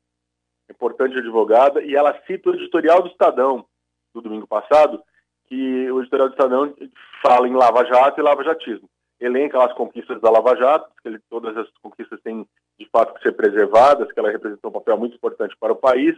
importante 0.70 1.18
advogada, 1.18 1.84
e 1.84 1.96
ela 1.96 2.20
cita 2.26 2.50
o 2.50 2.56
editorial 2.56 3.02
do 3.02 3.10
Estadão 3.10 3.66
do 4.14 4.22
domingo 4.22 4.48
passado, 4.48 5.02
que 5.48 5.92
o 5.92 6.00
editorial 6.00 6.30
do 6.30 6.34
Estadão 6.34 6.74
fala 7.22 7.48
em 7.48 7.54
Lava 7.54 7.86
Jato 7.86 8.20
e 8.20 8.24
Lava 8.24 8.44
Jatismo. 8.44 8.90
Elenca 9.20 9.64
as 9.64 9.74
conquistas 9.74 10.22
da 10.22 10.30
Lava 10.30 10.56
Jato, 10.56 10.90
que 11.02 11.08
ele, 11.08 11.20
todas 11.30 11.58
as 11.58 11.68
conquistas 11.82 12.20
têm 12.22 12.46
de 12.80 12.88
fato 12.90 13.14
que 13.16 13.24
ser 13.24 13.32
preservadas, 13.32 14.12
que 14.12 14.20
ela 14.20 14.30
representa 14.30 14.68
um 14.68 14.72
papel 14.72 14.98
muito 14.98 15.16
importante 15.16 15.56
para 15.60 15.74
o 15.74 15.78
país, 15.78 16.16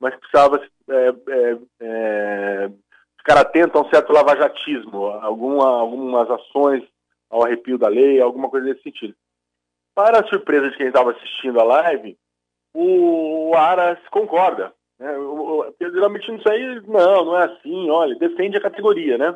mas 0.00 0.16
precisava 0.16 0.60
é, 0.88 1.14
é, 1.28 1.58
é, 1.80 2.70
ficar 3.18 3.38
atento 3.38 3.78
a 3.78 3.82
um 3.82 3.90
certo 3.90 4.12
lavajatismo, 4.12 5.06
alguma, 5.06 5.80
algumas 5.80 6.28
ações 6.30 6.82
ao 7.28 7.44
arrepio 7.44 7.78
da 7.78 7.88
lei, 7.88 8.20
alguma 8.20 8.50
coisa 8.50 8.66
nesse 8.66 8.82
sentido. 8.82 9.14
Para 9.94 10.20
a 10.20 10.26
surpresa 10.26 10.70
de 10.70 10.76
quem 10.76 10.88
estava 10.88 11.12
assistindo 11.12 11.60
a 11.60 11.64
live, 11.64 12.18
o 12.74 13.52
Aras 13.54 13.98
concorda. 14.10 14.72
Né? 15.00 15.08
geralmente 15.80 16.30
isso 16.30 16.48
aí, 16.48 16.82
não, 16.86 17.24
não 17.24 17.38
é 17.38 17.46
assim, 17.46 17.88
olha, 17.88 18.14
defende 18.16 18.58
a 18.58 18.60
categoria, 18.60 19.16
né? 19.16 19.34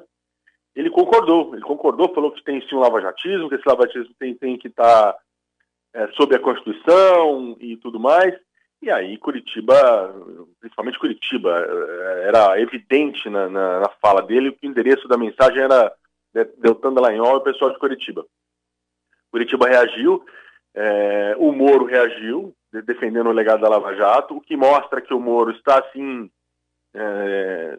Ele 0.76 0.90
concordou, 0.90 1.55
ele 1.55 1.62
concordou, 1.62 2.12
falou 2.12 2.32
que 2.32 2.44
tem 2.44 2.61
sim 2.69 2.75
um 2.75 2.81
lavajatismo, 2.81 3.49
que 3.49 3.55
esse 3.55 3.66
lavajatismo 3.66 4.14
tem, 4.19 4.34
tem 4.34 4.58
que 4.58 4.69
estar 4.69 5.12
tá, 5.12 5.19
é, 5.94 6.08
sob 6.08 6.34
a 6.34 6.40
Constituição 6.40 7.56
e 7.61 7.76
tudo 7.78 7.99
mais. 7.99 8.34
E 8.82 8.90
aí 8.90 9.16
Curitiba, 9.16 10.14
principalmente 10.61 10.99
Curitiba, 10.99 11.64
é, 11.67 12.28
era 12.28 12.60
evidente 12.60 13.31
na, 13.31 13.49
na, 13.49 13.81
na 13.81 13.88
fala 14.02 14.20
dele 14.20 14.52
que 14.52 14.67
o 14.67 14.70
endereço 14.70 15.08
da 15.08 15.17
mensagem 15.17 15.62
era 15.62 15.94
Deltan 16.58 16.93
Dallagnol 16.93 17.37
e 17.37 17.38
o 17.38 17.44
pessoal 17.44 17.70
de 17.70 17.78
Curitiba. 17.78 18.26
Curitiba 19.31 19.69
reagiu, 19.69 20.25
é, 20.74 21.36
o 21.39 21.53
Moro 21.53 21.86
reagiu, 21.86 22.55
defendendo 22.82 23.28
o 23.28 23.32
legado 23.32 23.60
da 23.60 23.69
Lava 23.69 23.94
Jato, 23.94 24.36
o 24.36 24.40
que 24.40 24.56
mostra 24.56 25.00
que 25.00 25.14
o 25.14 25.20
Moro 25.20 25.50
está 25.52 25.78
assim, 25.78 26.31
é, 26.94 27.78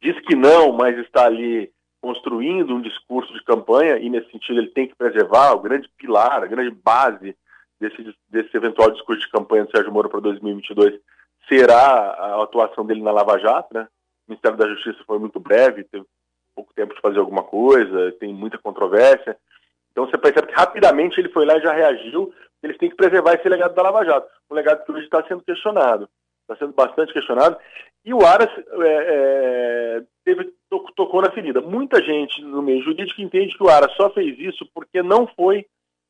diz 0.00 0.18
que 0.20 0.34
não, 0.34 0.72
mas 0.72 0.96
está 0.98 1.26
ali 1.26 1.70
construindo 2.00 2.74
um 2.74 2.80
discurso 2.80 3.32
de 3.32 3.42
campanha 3.44 3.98
e 3.98 4.08
nesse 4.08 4.30
sentido 4.30 4.60
ele 4.60 4.68
tem 4.68 4.86
que 4.86 4.94
preservar 4.94 5.52
o 5.52 5.60
grande 5.60 5.88
pilar, 5.96 6.42
a 6.42 6.46
grande 6.46 6.70
base 6.70 7.36
desse, 7.80 8.14
desse 8.28 8.56
eventual 8.56 8.90
discurso 8.90 9.22
de 9.22 9.30
campanha 9.30 9.64
do 9.64 9.70
Sérgio 9.70 9.92
Moro 9.92 10.08
para 10.08 10.20
2022 10.20 11.00
será 11.48 11.78
a 11.78 12.42
atuação 12.42 12.84
dele 12.84 13.02
na 13.02 13.12
Lava 13.12 13.38
Jato, 13.38 13.72
né? 13.72 13.88
O 14.26 14.30
Ministério 14.30 14.58
da 14.58 14.68
Justiça 14.68 14.98
foi 15.06 15.18
muito 15.18 15.38
breve, 15.38 15.84
teve 15.84 16.04
pouco 16.54 16.72
tempo 16.74 16.94
de 16.94 17.00
fazer 17.00 17.18
alguma 17.18 17.42
coisa, 17.42 18.12
tem 18.18 18.32
muita 18.32 18.58
controvérsia. 18.58 19.36
Então 19.96 20.04
você 20.04 20.18
percebe 20.18 20.48
que 20.48 20.54
rapidamente 20.54 21.18
ele 21.18 21.30
foi 21.30 21.46
lá 21.46 21.56
e 21.56 21.62
já 21.62 21.72
reagiu. 21.72 22.30
Eles 22.62 22.76
têm 22.76 22.90
que 22.90 22.96
preservar 22.96 23.32
esse 23.32 23.48
legado 23.48 23.74
da 23.74 23.82
Lava 23.82 24.04
Jato, 24.04 24.28
um 24.50 24.54
legado 24.54 24.84
que 24.84 24.92
hoje 24.92 25.04
está 25.04 25.26
sendo 25.26 25.42
questionado, 25.42 26.06
está 26.42 26.54
sendo 26.56 26.74
bastante 26.74 27.14
questionado. 27.14 27.56
E 28.04 28.12
o 28.12 28.20
Aras 28.22 28.50
é, 28.50 28.84
é, 28.84 30.02
teve, 30.22 30.52
tocou 30.68 31.22
na 31.22 31.30
ferida. 31.30 31.62
Muita 31.62 32.02
gente 32.02 32.42
no 32.42 32.60
meio 32.60 32.82
jurídico 32.82 33.22
entende 33.22 33.56
que 33.56 33.62
o 33.62 33.70
Aras 33.70 33.90
só 33.96 34.10
fez 34.10 34.38
isso 34.38 34.68
porque 34.74 35.02
não 35.02 35.26
foi 35.28 35.64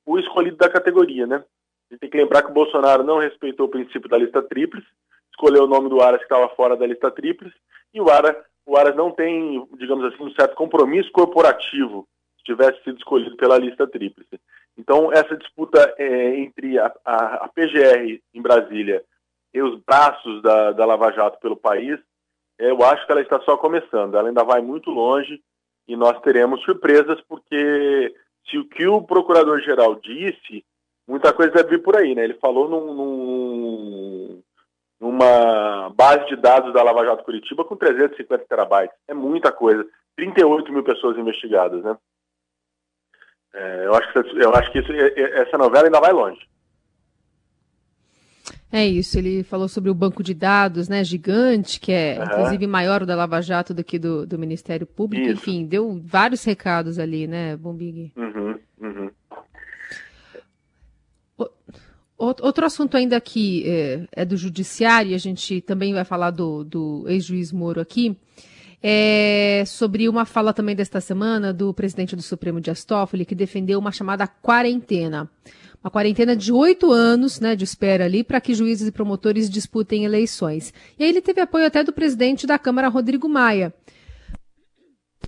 o 0.04 0.18
escolhido 0.18 0.56
da 0.56 0.68
categoria, 0.68 1.24
né? 1.24 1.36
A 1.36 1.94
gente 1.94 2.00
tem 2.00 2.10
que 2.10 2.16
lembrar 2.16 2.42
que 2.42 2.50
o 2.50 2.54
Bolsonaro 2.54 3.04
não 3.04 3.20
respeitou 3.20 3.66
o 3.66 3.70
princípio 3.70 4.10
da 4.10 4.18
lista 4.18 4.42
tríplice, 4.42 4.86
escolheu 5.30 5.62
o 5.62 5.68
nome 5.68 5.88
do 5.88 6.00
Aras 6.00 6.18
que 6.18 6.24
estava 6.24 6.48
fora 6.56 6.76
da 6.76 6.86
lista 6.86 7.08
tríplice, 7.08 7.54
e 7.94 8.00
o 8.00 8.10
Aras, 8.10 8.36
o 8.66 8.76
Aras 8.76 8.96
não 8.96 9.12
tem, 9.12 9.64
digamos 9.78 10.04
assim, 10.06 10.24
um 10.24 10.32
certo 10.32 10.56
compromisso 10.56 11.12
corporativo 11.12 12.04
tivesse 12.46 12.82
sido 12.82 12.96
escolhido 12.98 13.36
pela 13.36 13.58
lista 13.58 13.86
tríplice. 13.86 14.40
Então, 14.78 15.12
essa 15.12 15.36
disputa 15.36 15.94
é, 15.98 16.38
entre 16.38 16.78
a, 16.78 16.92
a, 17.04 17.44
a, 17.44 17.48
PGR 17.48 18.20
em 18.32 18.42
Brasília 18.42 19.02
e 19.52 19.60
os 19.60 19.78
braços 19.84 20.42
da, 20.42 20.72
da 20.72 20.84
Lava 20.84 21.12
Jato 21.12 21.38
pelo 21.40 21.56
país, 21.56 21.98
é, 22.58 22.70
eu 22.70 22.82
acho 22.84 23.04
que 23.04 23.12
ela 23.12 23.20
está 23.20 23.40
só 23.40 23.56
começando. 23.56 24.16
Ela 24.16 24.28
ainda 24.28 24.44
vai 24.44 24.60
muito 24.60 24.90
longe 24.90 25.40
e 25.88 25.96
nós 25.96 26.20
teremos 26.20 26.62
surpresas, 26.62 27.20
porque 27.28 28.14
se 28.48 28.58
o 28.58 28.68
que 28.68 28.86
o 28.86 29.02
procurador-geral 29.02 29.96
disse, 29.96 30.64
muita 31.06 31.32
coisa 31.32 31.52
deve 31.52 31.76
vir 31.76 31.82
por 31.82 31.96
aí, 31.96 32.14
né? 32.14 32.24
Ele 32.24 32.34
falou 32.34 32.68
num, 32.68 32.94
num, 32.94 34.42
numa 35.00 35.90
base 35.90 36.26
de 36.26 36.36
dados 36.36 36.72
da 36.74 36.82
Lava 36.82 37.04
Jato 37.04 37.24
Curitiba 37.24 37.64
com 37.64 37.76
350 37.76 38.44
terabytes. 38.44 38.96
É 39.08 39.14
muita 39.14 39.50
coisa. 39.50 39.86
38 40.16 40.72
mil 40.72 40.82
pessoas 40.82 41.16
investigadas, 41.18 41.82
né? 41.82 41.96
É, 43.56 43.86
eu, 43.86 43.94
acho 43.94 44.12
que, 44.12 44.18
eu 44.18 44.54
acho 44.54 44.70
que 44.70 44.78
isso, 44.80 44.92
essa 44.92 45.56
novela 45.56 45.86
ainda 45.86 45.98
vai 45.98 46.12
longe. 46.12 46.40
É 48.70 48.84
isso, 48.84 49.16
ele 49.16 49.42
falou 49.42 49.68
sobre 49.68 49.88
o 49.88 49.94
banco 49.94 50.22
de 50.22 50.34
dados, 50.34 50.88
né, 50.88 51.02
gigante, 51.02 51.80
que 51.80 51.90
é 51.90 52.18
uhum. 52.18 52.25
inclusive 52.25 52.66
maior 52.66 53.02
o 53.02 53.06
da 53.06 53.16
Lava 53.16 53.40
Jato 53.40 53.72
do 53.72 53.82
que 53.82 53.98
do, 53.98 54.26
do 54.26 54.38
Ministério 54.38 54.86
Público, 54.86 55.25
isso. 55.25 55.32
enfim, 55.32 55.64
deu 55.64 55.98
vários 56.04 56.44
recados 56.44 56.98
ali, 56.98 57.26
né, 57.26 57.56
Bombig? 57.56 58.12
Uhum, 58.14 58.58
uhum. 58.78 59.10
Outro 62.18 62.64
assunto 62.64 62.96
ainda 62.96 63.20
que 63.20 63.68
é, 63.68 64.06
é, 64.10 64.25
do 64.25 64.38
judiciário, 64.38 65.10
e 65.12 65.14
a 65.14 65.18
gente 65.18 65.60
também 65.60 65.92
vai 65.92 66.04
falar 66.04 66.30
do, 66.30 66.64
do 66.64 67.04
ex-juiz 67.08 67.52
Moro 67.52 67.78
aqui, 67.78 68.16
é 68.83 69.64
sobre 69.66 70.09
uma 70.09 70.25
fala 70.25 70.52
também 70.52 70.76
desta 70.76 71.00
semana 71.00 71.52
do 71.52 71.73
presidente 71.73 72.14
do 72.14 72.23
Supremo 72.23 72.61
Dias 72.61 72.85
Toffoli, 72.85 73.25
que 73.25 73.35
defendeu 73.35 73.78
uma 73.78 73.92
chamada 73.92 74.26
quarentena. 74.26 75.28
Uma 75.83 75.90
quarentena 75.90 76.35
de 76.35 76.52
oito 76.52 76.90
anos 76.90 77.40
né, 77.40 77.54
de 77.54 77.64
espera 77.64 78.04
ali 78.04 78.25
para 78.25 78.40
que 78.40 78.54
juízes 78.54 78.88
e 78.88 78.92
promotores 78.92 79.49
disputem 79.49 80.04
eleições. 80.04 80.75
E 80.99 81.04
aí 81.04 81.11
ele 81.11 81.21
teve 81.21 81.40
apoio 81.40 81.66
até 81.66 81.85
do 81.85 81.92
presidente 81.92 82.47
da 82.47 82.59
Câmara, 82.59 82.88
Rodrigo 82.88 83.28
Maia. 83.28 83.73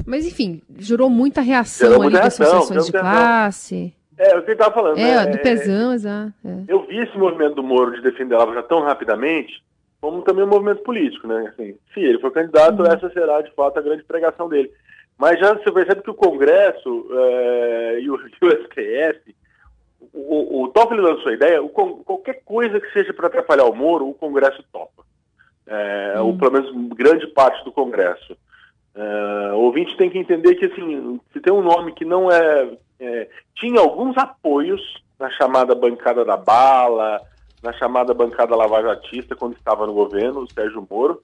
Mas, 0.07 0.27
enfim, 0.27 0.63
gerou 0.77 1.11
muita 1.11 1.41
reação 1.41 1.91
gerou 1.91 2.03
ali 2.03 2.13
das 2.13 2.41
associações 2.41 2.87
de 2.87 2.93
classe. 2.93 3.95
É, 4.17 4.37
o 4.37 4.43
que 4.43 4.51
ele 4.51 4.53
estava 4.53 4.75
falando. 4.75 4.99
É, 4.99 5.25
né? 5.25 5.27
do 5.27 5.39
pesão, 5.39 5.93
exato. 5.93 6.35
É. 6.45 6.65
Eu 6.67 6.87
vi 6.87 6.99
esse 6.99 7.17
movimento 7.17 7.55
do 7.55 7.63
Moro 7.63 7.95
de 7.95 8.03
defender 8.03 8.35
a 8.35 8.39
Lava 8.39 8.55
já 8.55 8.63
tão 8.65 8.83
rapidamente, 8.83 9.63
como 10.01 10.23
também 10.23 10.45
um 10.45 10.49
movimento 10.49 10.83
político, 10.83 11.27
né? 11.27 11.53
Assim, 11.53 11.77
se 11.93 12.01
ele 12.01 12.21
for 12.21 12.31
candidato, 12.31 12.81
uhum. 12.81 12.87
essa 12.87 13.11
será, 13.11 13.41
de 13.43 13.53
fato, 13.53 13.79
a 13.79 13.83
grande 13.83 14.05
pregação 14.05 14.49
dele. 14.49 14.71
Mas 15.17 15.39
já 15.41 15.53
você 15.55 15.71
percebe 15.73 16.03
que 16.03 16.11
o 16.11 16.15
Congresso 16.15 17.07
é, 17.11 18.01
e, 18.01 18.11
o, 18.11 18.17
e, 18.21 18.47
o, 18.47 18.65
STF, 18.65 19.35
o, 20.13 20.63
o 20.63 20.69
Toffoli 20.69 21.01
lançou 21.01 21.31
a 21.31 21.35
ideia, 21.35 21.63
o, 21.63 21.69
qualquer 21.69 22.43
coisa 22.45 22.81
que 22.81 22.93
seja 22.93 23.13
para 23.13 23.27
atrapalhar 23.27 23.65
o 23.65 23.75
Moro, 23.75 24.09
o 24.09 24.15
Congresso 24.15 24.63
topa. 24.73 25.03
É, 25.67 26.15
uhum. 26.17 26.27
Ou 26.29 26.39
pelo 26.39 26.53
menos 26.53 26.95
grande 26.95 27.27
parte 27.29 27.65
do 27.65 27.73
Congresso. 27.73 28.37
É, 28.95 29.53
o 29.53 29.61
ouvinte 29.61 29.97
tem 29.97 30.09
que 30.09 30.19
entender 30.19 30.55
que, 30.55 30.67
assim, 30.67 31.21
se 31.33 31.41
tem 31.41 31.53
um 31.53 31.63
nome 31.63 31.93
que 31.93 32.05
não 32.05 32.31
é 32.31 32.69
é, 33.01 33.29
tinha 33.55 33.81
alguns 33.81 34.17
apoios 34.17 34.81
na 35.19 35.31
chamada 35.31 35.75
bancada 35.75 36.25
da 36.25 36.37
bala, 36.37 37.21
na 37.69 37.73
chamada 37.75 38.15
bancada 38.15 38.57
lavajatista, 38.57 39.37
quando 39.37 39.55
estava 39.55 39.87
no 39.87 39.93
governo, 39.93 40.41
o 40.41 40.51
Sérgio 40.51 40.87
Moro. 40.91 41.23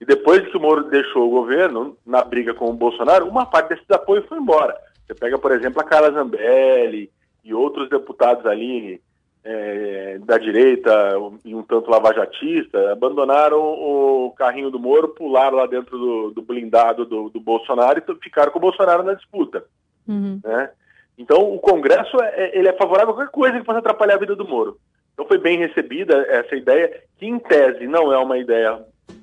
E 0.00 0.04
depois 0.04 0.44
que 0.48 0.56
o 0.56 0.60
Moro 0.60 0.90
deixou 0.90 1.28
o 1.28 1.30
governo, 1.30 1.96
na 2.04 2.22
briga 2.24 2.52
com 2.52 2.68
o 2.68 2.72
Bolsonaro, 2.72 3.28
uma 3.28 3.46
parte 3.46 3.68
desses 3.68 3.88
apoios 3.90 4.26
foi 4.26 4.38
embora. 4.38 4.76
Você 5.06 5.14
pega, 5.14 5.38
por 5.38 5.52
exemplo, 5.52 5.80
a 5.80 5.84
Carla 5.84 6.10
Zambelli 6.10 7.10
e 7.44 7.54
outros 7.54 7.88
deputados 7.88 8.44
ali 8.44 9.00
é, 9.44 10.18
da 10.24 10.36
direita 10.36 11.12
e 11.44 11.54
um 11.54 11.62
tanto 11.62 11.90
lavajatista, 11.90 12.90
abandonaram 12.90 13.60
o 13.60 14.34
carrinho 14.36 14.70
do 14.70 14.80
Moro, 14.80 15.08
pularam 15.08 15.58
lá 15.58 15.66
dentro 15.66 15.96
do, 15.96 16.30
do 16.32 16.42
blindado 16.42 17.04
do, 17.04 17.28
do, 17.28 17.40
Bolsonaro 17.40 18.00
e 18.00 18.14
ficaram 18.20 18.50
com 18.50 18.58
o 18.58 18.62
Bolsonaro 18.62 19.04
na 19.04 19.14
disputa. 19.14 19.64
Uhum. 20.08 20.40
Né? 20.42 20.70
Então, 21.16 21.54
o 21.54 21.58
Congresso 21.60 22.20
é, 22.20 22.28
é, 22.34 22.58
ele 22.58 22.68
é 22.68 22.72
favorável 22.72 23.10
a 23.10 23.14
qualquer 23.14 23.30
coisa 23.30 23.58
que 23.58 23.64
possa 23.64 23.78
atrapalhar 23.78 24.14
a 24.14 24.20
vida 24.20 24.34
do 24.34 24.46
Moro. 24.46 24.76
Então, 25.18 25.26
foi 25.26 25.38
bem 25.38 25.58
recebida 25.58 26.14
essa 26.28 26.54
ideia, 26.54 27.02
que 27.18 27.26
em 27.26 27.40
tese 27.40 27.88
não 27.88 28.12
é 28.12 28.18
uma 28.18 28.38
ideia 28.38 28.78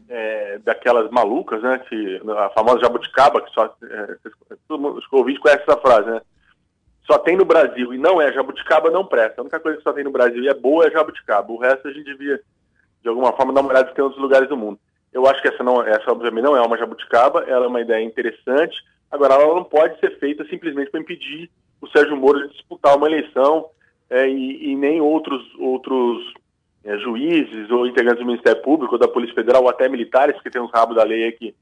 é, 0.10 0.60
daquelas 0.60 1.10
malucas, 1.10 1.64
né? 1.64 1.80
Que, 1.88 2.22
a 2.38 2.50
famosa 2.50 2.82
jabuticaba, 2.82 3.42
que 3.42 3.50
só. 3.54 3.74
É, 3.82 4.18
todo 4.68 4.98
os 4.98 5.06
essa 5.46 5.78
frase, 5.78 6.10
né? 6.10 6.22
Só 7.10 7.18
tem 7.18 7.38
no 7.38 7.46
Brasil 7.46 7.94
e 7.94 7.98
não 7.98 8.22
é 8.22 8.30
jabuticaba, 8.34 8.92
não 8.92 9.06
presta. 9.06 9.40
A 9.40 9.44
única 9.44 9.58
coisa 9.58 9.78
que 9.78 9.84
só 9.86 9.94
tem 9.94 10.04
no 10.04 10.12
Brasil 10.12 10.44
e 10.44 10.50
é 10.50 10.54
boa 10.54 10.86
é 10.86 10.92
jabuticaba. 10.92 11.50
O 11.54 11.60
resto 11.60 11.88
a 11.88 11.94
gente 11.94 12.04
devia, 12.04 12.42
de 13.02 13.08
alguma 13.08 13.32
forma, 13.32 13.54
dar 13.54 13.62
uma 13.62 13.70
olhada 13.70 13.94
tem 13.94 14.04
outros 14.04 14.22
lugares 14.22 14.50
do 14.50 14.58
mundo. 14.58 14.78
Eu 15.14 15.26
acho 15.26 15.42
que 15.42 15.48
essa, 15.48 15.64
não, 15.64 15.82
essa 15.82 16.12
obviamente, 16.12 16.44
não 16.44 16.58
é 16.58 16.62
uma 16.62 16.78
jabuticaba, 16.78 17.46
ela 17.48 17.64
é 17.64 17.70
uma 17.70 17.80
ideia 17.80 18.04
interessante. 18.04 18.76
Agora, 19.10 19.36
ela 19.36 19.56
não 19.56 19.64
pode 19.64 19.98
ser 20.02 20.20
feita 20.20 20.44
simplesmente 20.50 20.92
para 20.92 21.00
impedir 21.00 21.50
o 21.80 21.88
Sérgio 21.88 22.18
Moro 22.18 22.46
de 22.46 22.54
disputar 22.54 22.98
uma 22.98 23.08
eleição 23.08 23.70
é, 24.16 24.30
e, 24.30 24.72
e, 24.72 24.76
nem 24.78 25.02
outros, 25.02 25.44
outros 25.60 26.34
é, 26.86 26.98
juízes 27.00 27.70
ou 27.70 27.86
integrantes 27.86 28.20
do 28.20 28.26
Ministério 28.26 28.62
Público, 28.62 28.94
ou 28.94 29.00
da 29.00 29.10
Polícia 29.10 29.36
Federal, 29.36 29.64
ou 29.64 29.70
até 29.70 29.90
militares, 29.90 30.42
que 30.42 30.50
tem 30.50 30.62
uns 30.62 30.72
rabos 30.72 30.96
da 30.96 31.04
lei 31.04 31.30
que 31.34 31.54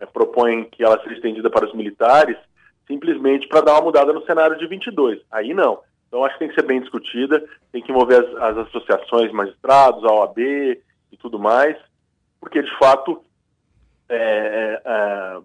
é, 0.00 0.06
propõem 0.06 0.64
que 0.64 0.82
ela 0.82 0.98
seja 1.02 1.16
estendida 1.16 1.50
para 1.50 1.66
os 1.66 1.74
militares, 1.74 2.38
simplesmente 2.86 3.46
para 3.48 3.60
dar 3.60 3.74
uma 3.74 3.82
mudada 3.82 4.14
no 4.14 4.24
cenário 4.24 4.56
de 4.56 4.66
22. 4.66 5.20
Aí 5.30 5.52
não. 5.52 5.80
Então 6.08 6.24
acho 6.24 6.34
que 6.34 6.38
tem 6.38 6.48
que 6.48 6.54
ser 6.54 6.66
bem 6.66 6.80
discutida, 6.80 7.44
tem 7.70 7.82
que 7.82 7.92
envolver 7.92 8.24
as, 8.24 8.42
as 8.42 8.58
associações, 8.68 9.30
magistrados, 9.30 10.04
a 10.04 10.12
OAB 10.12 10.38
e 10.38 11.16
tudo 11.18 11.38
mais, 11.38 11.76
porque 12.40 12.62
de 12.62 12.78
fato 12.78 13.22
é, 14.08 14.80
é, 14.82 15.38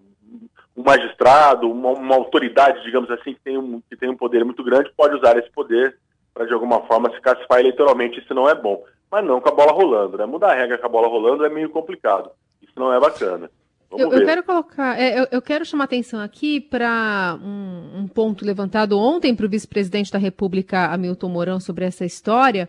um 0.74 0.82
magistrado, 0.82 1.70
uma, 1.70 1.90
uma, 1.90 2.14
autoridade, 2.14 2.82
digamos 2.82 3.10
assim, 3.10 3.34
que 3.34 3.40
tem, 3.40 3.58
um, 3.58 3.82
que 3.90 3.96
tem 3.96 4.08
um 4.08 4.16
poder 4.16 4.42
muito 4.42 4.64
grande, 4.64 4.90
pode 4.96 5.16
usar 5.16 5.36
esse 5.36 5.50
poder 5.50 5.98
para, 6.32 6.46
de 6.46 6.52
alguma 6.52 6.82
forma, 6.82 7.10
se 7.12 7.20
classificar 7.20 7.60
eleitoralmente. 7.60 8.20
Isso 8.20 8.34
não 8.34 8.48
é 8.48 8.54
bom. 8.54 8.82
Mas 9.10 9.24
não 9.24 9.40
com 9.40 9.48
a 9.48 9.54
bola 9.54 9.72
rolando, 9.72 10.16
né? 10.16 10.24
Mudar 10.26 10.52
a 10.52 10.54
regra 10.54 10.78
com 10.78 10.86
a 10.86 10.90
bola 10.90 11.08
rolando 11.08 11.44
é 11.44 11.48
meio 11.48 11.70
complicado. 11.70 12.30
Isso 12.62 12.72
não 12.76 12.92
é 12.92 13.00
bacana. 13.00 13.50
Eu, 13.92 14.12
eu, 14.12 14.24
quero 14.24 14.44
colocar, 14.44 15.00
é, 15.00 15.18
eu, 15.18 15.26
eu, 15.32 15.42
quero 15.42 15.64
chamar 15.64 15.84
atenção 15.84 16.20
aqui 16.20 16.60
para 16.60 17.36
um, 17.42 18.02
um, 18.02 18.06
ponto 18.06 18.44
levantado 18.44 18.96
ontem 18.96 19.34
para 19.34 19.44
o 19.44 19.48
vice-presidente 19.48 20.12
da 20.12 20.18
República, 20.18 20.86
Hamilton 20.92 21.28
Mourão, 21.28 21.58
sobre 21.58 21.84
essa 21.84 22.04
história, 22.04 22.68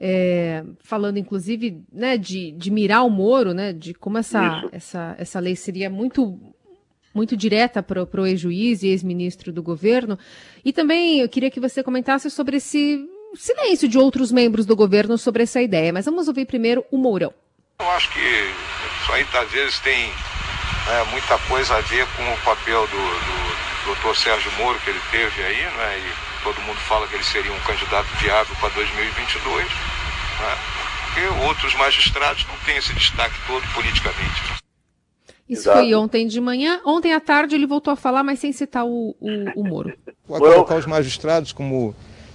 é, 0.00 0.64
falando 0.80 1.18
inclusive 1.18 1.84
né, 1.92 2.18
de, 2.18 2.50
de 2.50 2.72
mirar 2.72 3.06
o 3.06 3.10
Moro, 3.10 3.54
né, 3.54 3.72
de 3.72 3.94
como 3.94 4.18
essa, 4.18 4.68
essa, 4.72 5.14
essa 5.18 5.38
lei 5.38 5.54
seria 5.54 5.88
muito 5.88 6.36
muito 7.16 7.36
direta 7.36 7.82
para 7.82 8.02
o 8.02 8.26
ex-juiz 8.26 8.82
e 8.82 8.88
ex-ministro 8.88 9.50
do 9.50 9.62
governo. 9.62 10.18
E 10.62 10.72
também 10.72 11.20
eu 11.20 11.28
queria 11.28 11.50
que 11.50 11.58
você 11.58 11.82
comentasse 11.82 12.30
sobre 12.30 12.58
esse 12.58 13.02
silêncio 13.34 13.88
de 13.88 13.98
outros 13.98 14.30
membros 14.30 14.66
do 14.66 14.76
governo 14.76 15.16
sobre 15.16 15.42
essa 15.42 15.60
ideia. 15.60 15.92
Mas 15.92 16.04
vamos 16.04 16.28
ouvir 16.28 16.44
primeiro 16.44 16.84
o 16.90 16.98
Mourão. 16.98 17.32
Eu 17.80 17.90
acho 17.90 18.12
que 18.12 18.20
isso 18.20 19.12
aí 19.12 19.26
às 19.34 19.50
vezes 19.50 19.78
tem 19.80 20.08
né, 20.08 21.04
muita 21.10 21.38
coisa 21.40 21.74
a 21.74 21.80
ver 21.80 22.06
com 22.16 22.32
o 22.32 22.36
papel 22.38 22.86
do, 22.86 22.96
do 22.96 23.56
doutor 23.86 24.16
Sérgio 24.16 24.52
Moro 24.52 24.78
que 24.80 24.90
ele 24.90 25.00
teve 25.10 25.42
aí, 25.42 25.62
né, 25.62 25.98
e 25.98 26.42
todo 26.42 26.60
mundo 26.62 26.78
fala 26.80 27.06
que 27.06 27.14
ele 27.14 27.24
seria 27.24 27.52
um 27.52 27.60
candidato 27.60 28.08
viável 28.20 28.54
para 28.60 28.70
2022, 28.70 29.64
né, 29.66 30.58
porque 31.04 31.44
outros 31.46 31.74
magistrados 31.74 32.46
não 32.46 32.56
têm 32.64 32.76
esse 32.78 32.94
destaque 32.94 33.36
todo 33.46 33.66
politicamente. 33.74 34.65
Isso 35.48 35.62
Exato. 35.62 35.78
foi 35.78 35.94
ontem 35.94 36.26
de 36.26 36.40
manhã. 36.40 36.80
Ontem 36.84 37.12
à 37.12 37.20
tarde 37.20 37.54
ele 37.54 37.66
voltou 37.66 37.92
a 37.92 37.96
falar, 37.96 38.22
mas 38.24 38.38
sem 38.38 38.52
citar 38.52 38.84
o, 38.84 39.14
o, 39.20 39.60
o 39.60 39.64
Moro. 39.64 39.92
A 40.28 40.38
colocar 40.38 40.76
os 40.76 40.86
magistrados 40.86 41.52
como 41.52 41.94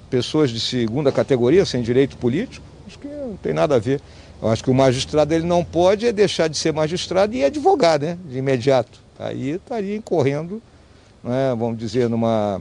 pessoas 0.10 0.50
de 0.50 0.60
segunda 0.60 1.12
categoria, 1.12 1.66
sem 1.66 1.82
direito 1.82 2.18
político, 2.18 2.66
acho 2.88 3.00
que 3.00 3.08
não 3.08 3.36
tem 3.38 3.54
nada 3.54 3.76
a 3.76 3.80
ver. 3.80 4.02
Eu 4.42 4.50
acho 4.50 4.64
que 4.64 4.72
o 4.72 4.74
magistrado 4.74 5.34
ele 5.34 5.46
não 5.46 5.64
pode 5.64 6.08
é 6.08 6.12
deixar 6.12 6.48
de 6.48 6.58
ser 6.58 6.74
magistrado 6.74 7.36
e 7.36 7.44
advogado, 7.44 8.04
né? 8.04 8.18
De 8.26 8.38
imediato. 8.38 9.00
Aí 9.20 9.52
estaria 9.52 9.96
incorrendo, 9.96 10.62
né, 11.24 11.54
vamos 11.56 11.78
dizer, 11.78 12.10
numa 12.10 12.60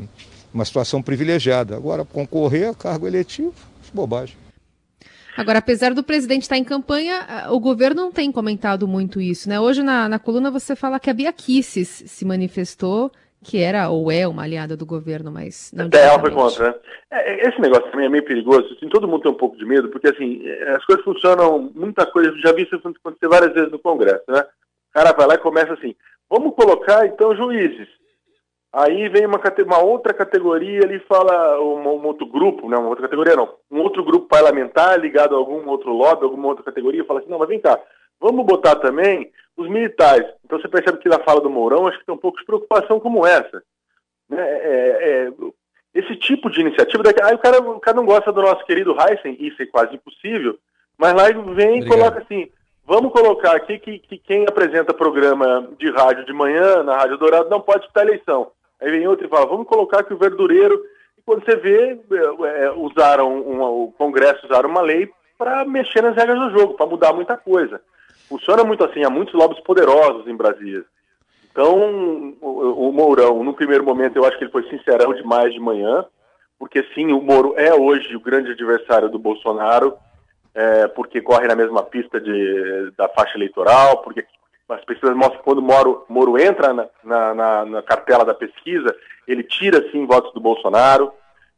uma 0.52 0.64
situação 0.64 1.00
privilegiada. 1.00 1.76
Agora, 1.76 2.04
concorrer 2.04 2.68
a 2.68 2.74
cargo 2.74 3.06
eletivo, 3.06 3.54
bobagem. 3.94 4.36
Agora, 5.36 5.58
apesar 5.58 5.94
do 5.94 6.02
presidente 6.02 6.42
estar 6.42 6.56
em 6.56 6.64
campanha, 6.64 7.46
o 7.50 7.60
governo 7.60 8.02
não 8.02 8.12
tem 8.12 8.30
comentado 8.32 8.86
muito 8.86 9.20
isso, 9.20 9.48
né? 9.48 9.60
Hoje 9.60 9.82
na, 9.82 10.08
na 10.08 10.18
coluna 10.18 10.50
você 10.50 10.74
fala 10.76 11.00
que 11.00 11.10
a 11.10 11.14
Bia 11.14 11.32
Kicis 11.32 12.04
se 12.06 12.24
manifestou, 12.24 13.10
que 13.42 13.58
era 13.62 13.88
ou 13.88 14.10
é 14.12 14.26
uma 14.28 14.42
aliada 14.42 14.76
do 14.76 14.84
governo, 14.84 15.30
mas 15.30 15.72
não 15.74 15.86
Até 15.86 16.06
ela 16.06 16.20
foi 16.20 16.30
contra, 16.30 16.68
né? 16.68 16.74
É, 17.10 17.32
é, 17.32 17.48
esse 17.48 17.60
negócio 17.60 17.90
também 17.90 18.06
é 18.06 18.08
meio 18.08 18.24
perigoso, 18.24 18.74
assim, 18.74 18.88
todo 18.88 19.08
mundo 19.08 19.22
tem 19.22 19.32
um 19.32 19.36
pouco 19.36 19.56
de 19.56 19.64
medo, 19.64 19.88
porque 19.88 20.08
assim, 20.08 20.46
é, 20.46 20.72
as 20.72 20.84
coisas 20.84 21.04
funcionam, 21.04 21.70
muita 21.74 22.04
coisa, 22.06 22.32
já 22.38 22.52
vi 22.52 22.62
isso 22.62 22.76
acontecer 22.76 23.28
várias 23.28 23.52
vezes 23.54 23.70
no 23.70 23.78
Congresso, 23.78 24.24
né? 24.28 24.40
O 24.90 24.92
cara 24.92 25.12
vai 25.12 25.26
lá 25.26 25.34
e 25.34 25.38
começa 25.38 25.72
assim, 25.72 25.94
vamos 26.28 26.54
colocar 26.54 27.06
então 27.06 27.34
juízes. 27.34 27.88
Aí 28.72 29.08
vem 29.08 29.26
uma, 29.26 29.40
uma 29.66 29.78
outra 29.78 30.14
categoria, 30.14 30.80
ele 30.84 31.00
fala, 31.00 31.60
um, 31.60 31.80
um, 31.88 32.06
outro 32.06 32.24
grupo, 32.24 32.68
não, 32.68 32.80
uma 32.80 32.88
outra 32.90 33.02
categoria 33.02 33.34
não, 33.34 33.52
um 33.68 33.80
outro 33.80 34.04
grupo 34.04 34.28
parlamentar 34.28 34.98
ligado 34.98 35.34
a 35.34 35.38
algum 35.38 35.68
outro 35.68 35.92
lobby, 35.92 36.22
alguma 36.22 36.46
outra 36.46 36.62
categoria, 36.62 37.04
fala 37.04 37.18
assim, 37.18 37.28
não, 37.28 37.38
mas 37.38 37.48
vem 37.48 37.58
cá, 37.58 37.80
vamos 38.20 38.46
botar 38.46 38.76
também 38.76 39.32
os 39.56 39.68
militares. 39.68 40.26
Então 40.44 40.60
você 40.60 40.68
percebe 40.68 40.98
que 40.98 41.08
na 41.08 41.18
fala 41.18 41.40
do 41.40 41.50
Mourão, 41.50 41.88
acho 41.88 41.98
que 41.98 42.06
tem 42.06 42.14
um 42.14 42.18
pouco 42.18 42.38
de 42.38 42.44
preocupação 42.44 43.00
como 43.00 43.26
essa. 43.26 43.60
Né? 44.28 44.38
É, 44.40 45.28
é, 45.28 45.32
esse 45.92 46.14
tipo 46.14 46.48
de 46.48 46.60
iniciativa, 46.60 47.02
daqui, 47.02 47.20
aí 47.20 47.34
o 47.34 47.38
cara, 47.38 47.60
o 47.60 47.80
cara 47.80 47.96
não 47.96 48.06
gosta 48.06 48.32
do 48.32 48.42
nosso 48.42 48.64
querido 48.64 48.94
Heisen, 49.00 49.36
isso 49.40 49.60
é 49.60 49.66
quase 49.66 49.96
impossível, 49.96 50.56
mas 50.96 51.12
lá 51.12 51.24
vem 51.54 51.80
e 51.80 51.88
coloca 51.88 52.20
assim, 52.20 52.48
vamos 52.86 53.12
colocar 53.12 53.56
aqui 53.56 53.80
que, 53.80 53.98
que, 53.98 54.16
quem 54.16 54.44
apresenta 54.48 54.94
programa 54.94 55.68
de 55.76 55.90
rádio 55.90 56.24
de 56.24 56.32
manhã, 56.32 56.84
na 56.84 56.96
Rádio 56.96 57.18
Dourado, 57.18 57.50
não 57.50 57.60
pode 57.60 57.80
disputar 57.80 58.06
eleição. 58.06 58.52
Aí 58.80 58.90
vem 58.90 59.06
outro 59.06 59.26
e 59.26 59.28
fala, 59.28 59.46
vamos 59.46 59.66
colocar 59.66 60.02
que 60.02 60.14
o 60.14 60.18
verdureiro, 60.18 60.80
e 61.18 61.22
quando 61.22 61.44
você 61.44 61.56
vê, 61.56 62.00
é, 62.12 62.64
é 62.64 62.70
usaram, 62.72 63.40
uma, 63.42 63.68
o 63.68 63.92
Congresso 63.92 64.46
usaram 64.46 64.68
uma 64.68 64.80
lei 64.80 65.10
para 65.36 65.64
mexer 65.64 66.02
nas 66.02 66.16
regras 66.16 66.38
do 66.38 66.58
jogo, 66.58 66.74
para 66.74 66.86
mudar 66.86 67.12
muita 67.12 67.36
coisa. 67.36 67.80
Funciona 68.28 68.64
muito 68.64 68.84
assim, 68.84 69.04
há 69.04 69.10
muitos 69.10 69.34
lobbies 69.34 69.60
poderosos 69.62 70.26
em 70.26 70.36
Brasília. 70.36 70.84
Então, 71.50 72.36
o, 72.40 72.88
o 72.88 72.92
Mourão, 72.92 73.42
no 73.42 73.54
primeiro 73.54 73.84
momento, 73.84 74.16
eu 74.16 74.24
acho 74.24 74.38
que 74.38 74.44
ele 74.44 74.52
foi 74.52 74.68
sincerão 74.68 75.12
demais 75.12 75.52
de 75.52 75.58
manhã, 75.58 76.04
porque 76.58 76.84
sim, 76.94 77.10
o 77.12 77.20
Moro 77.20 77.54
é 77.56 77.74
hoje 77.74 78.14
o 78.14 78.20
grande 78.20 78.52
adversário 78.52 79.08
do 79.08 79.18
Bolsonaro, 79.18 79.94
é, 80.54 80.86
porque 80.88 81.20
corre 81.20 81.46
na 81.48 81.54
mesma 81.54 81.82
pista 81.82 82.20
de, 82.20 82.92
da 82.96 83.08
faixa 83.08 83.36
eleitoral, 83.36 84.02
porque 84.02 84.24
as 84.70 84.84
pesquisas 84.84 85.16
mostram 85.16 85.38
que 85.38 85.44
quando 85.44 85.58
o 85.58 85.62
Moro, 85.62 86.04
Moro 86.08 86.38
entra 86.38 86.72
na, 86.72 86.88
na, 87.34 87.64
na, 87.64 87.82
cartela 87.82 88.24
da 88.24 88.34
pesquisa, 88.34 88.94
ele 89.26 89.42
tira 89.42 89.90
sim 89.90 90.06
votos 90.06 90.32
do 90.32 90.40
Bolsonaro. 90.40 91.12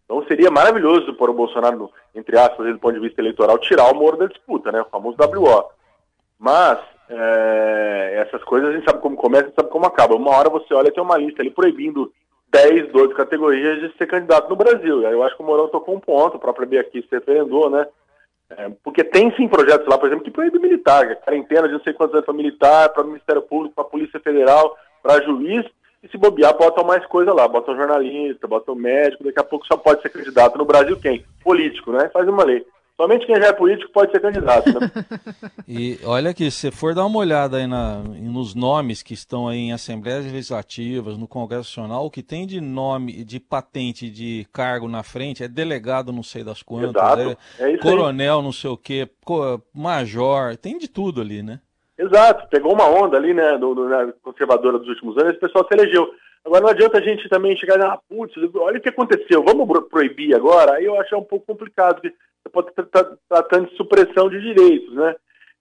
Então 0.04 0.24
seria 0.26 0.50
maravilhoso 0.50 1.14
para 1.14 1.30
o 1.30 1.34
Bolsonaro, 1.34 1.90
entre 2.14 2.38
aspas, 2.38 2.66
do 2.66 2.78
ponto 2.78 2.94
de 2.94 3.00
vista 3.00 3.20
eleitoral, 3.20 3.58
tirar 3.58 3.92
o 3.92 3.94
Moro 3.94 4.16
da 4.16 4.26
disputa, 4.26 4.72
né? 4.72 4.82
O 4.82 4.86
famoso 4.86 5.16
WO. 5.18 5.70
Mas 6.38 6.78
é, 7.08 8.24
essas 8.26 8.42
coisas 8.44 8.70
a 8.70 8.72
gente 8.72 8.84
sabe 8.84 9.00
como 9.00 9.16
começa 9.16 9.48
e 9.48 9.54
sabe 9.54 9.68
como 9.68 9.86
acaba. 9.86 10.16
Uma 10.16 10.36
hora 10.36 10.50
você 10.50 10.72
olha 10.74 10.92
tem 10.92 11.02
uma 11.02 11.18
lista 11.18 11.42
ali 11.42 11.50
proibindo 11.50 12.12
10, 12.50 12.92
12 12.92 13.14
categorias 13.14 13.80
de 13.80 13.96
ser 13.96 14.06
candidato 14.06 14.48
no 14.48 14.56
Brasil. 14.56 15.02
Eu 15.02 15.22
acho 15.22 15.36
que 15.36 15.42
o 15.42 15.46
Mourão 15.46 15.68
tocou 15.68 15.94
um 15.94 16.00
ponto, 16.00 16.36
a 16.36 16.40
própria 16.40 16.66
Bia 16.66 16.80
aqui 16.80 17.02
se 17.02 17.08
referendou, 17.10 17.70
né? 17.70 17.86
É, 18.56 18.70
porque 18.82 19.02
tem 19.04 19.34
sim 19.36 19.48
projetos 19.48 19.86
lá, 19.86 19.96
por 19.98 20.06
exemplo, 20.06 20.24
que 20.24 20.30
proíbe 20.30 20.58
militar, 20.58 21.16
quarentena 21.16 21.66
de 21.68 21.74
não 21.74 21.80
sei 21.80 21.92
quantos 21.92 22.14
anos 22.14 22.26
para 22.26 22.34
militar, 22.34 22.88
para 22.90 23.02
o 23.02 23.06
Ministério 23.06 23.42
Público, 23.42 23.74
para 23.74 23.84
a 23.84 23.88
Polícia 23.88 24.20
Federal, 24.20 24.76
para 25.02 25.22
juiz, 25.22 25.64
e 26.02 26.08
se 26.08 26.18
bobear, 26.18 26.56
botam 26.56 26.84
mais 26.84 27.06
coisa 27.06 27.32
lá, 27.32 27.46
botam 27.46 27.76
jornalista, 27.76 28.48
botam 28.48 28.74
médico, 28.74 29.24
daqui 29.24 29.38
a 29.38 29.44
pouco 29.44 29.66
só 29.66 29.76
pode 29.76 30.02
ser 30.02 30.10
candidato 30.10 30.58
no 30.58 30.64
Brasil 30.64 30.98
quem? 31.00 31.24
Político, 31.44 31.92
né? 31.92 32.08
Faz 32.12 32.28
uma 32.28 32.44
lei. 32.44 32.66
Somente 33.02 33.26
quem 33.26 33.34
já 33.34 33.48
é 33.48 33.52
político 33.52 33.90
pode 33.90 34.12
ser 34.12 34.20
candidato. 34.20 34.68
Né? 34.68 34.88
e 35.66 35.98
olha 36.04 36.30
aqui, 36.30 36.48
se 36.52 36.58
você 36.58 36.70
for 36.70 36.94
dar 36.94 37.04
uma 37.04 37.18
olhada 37.18 37.56
aí 37.56 37.66
na, 37.66 37.96
nos 37.98 38.54
nomes 38.54 39.02
que 39.02 39.12
estão 39.12 39.48
aí 39.48 39.58
em 39.58 39.72
assembleias 39.72 40.24
legislativas, 40.24 41.18
no 41.18 41.26
Congresso 41.26 41.80
Nacional, 41.80 42.06
o 42.06 42.10
que 42.12 42.22
tem 42.22 42.46
de 42.46 42.60
nome, 42.60 43.24
de 43.24 43.40
patente 43.40 44.08
de 44.08 44.46
cargo 44.52 44.86
na 44.86 45.02
frente 45.02 45.42
é 45.42 45.48
delegado 45.48 46.12
não 46.12 46.22
sei 46.22 46.44
das 46.44 46.62
quantas, 46.62 46.90
Exato. 46.90 47.36
é, 47.58 47.72
é 47.72 47.78
coronel 47.78 48.38
aí. 48.38 48.44
não 48.44 48.52
sei 48.52 48.70
o 48.70 48.76
que, 48.76 49.08
major, 49.74 50.56
tem 50.56 50.78
de 50.78 50.88
tudo 50.88 51.20
ali, 51.20 51.42
né? 51.42 51.58
Exato, 51.98 52.48
pegou 52.50 52.72
uma 52.72 52.88
onda 52.88 53.16
ali, 53.16 53.34
né, 53.34 53.58
do, 53.58 53.74
do 53.74 53.88
né, 53.88 54.12
conservadora 54.22 54.78
dos 54.78 54.88
últimos 54.88 55.16
anos, 55.18 55.30
esse 55.30 55.40
pessoal 55.40 55.66
se 55.66 55.74
elegeu. 55.74 56.08
Agora 56.44 56.62
não 56.62 56.70
adianta 56.70 56.98
a 56.98 57.02
gente 57.02 57.28
também 57.28 57.56
chegar 57.56 57.78
e 57.80 57.82
ah, 57.82 57.98
putz, 58.08 58.34
olha 58.54 58.78
o 58.78 58.80
que 58.80 58.88
aconteceu, 58.88 59.42
vamos 59.44 59.88
proibir 59.88 60.36
agora? 60.36 60.74
Aí 60.74 60.84
eu 60.84 61.00
acho 61.00 61.16
um 61.16 61.24
pouco 61.24 61.46
complicado, 61.46 62.00
porque 62.00 62.12
pode 62.52 62.68
estar 62.68 63.04
tratando 63.28 63.68
de 63.68 63.76
supressão 63.76 64.28
de 64.28 64.40
direitos, 64.40 64.94
né? 64.94 65.14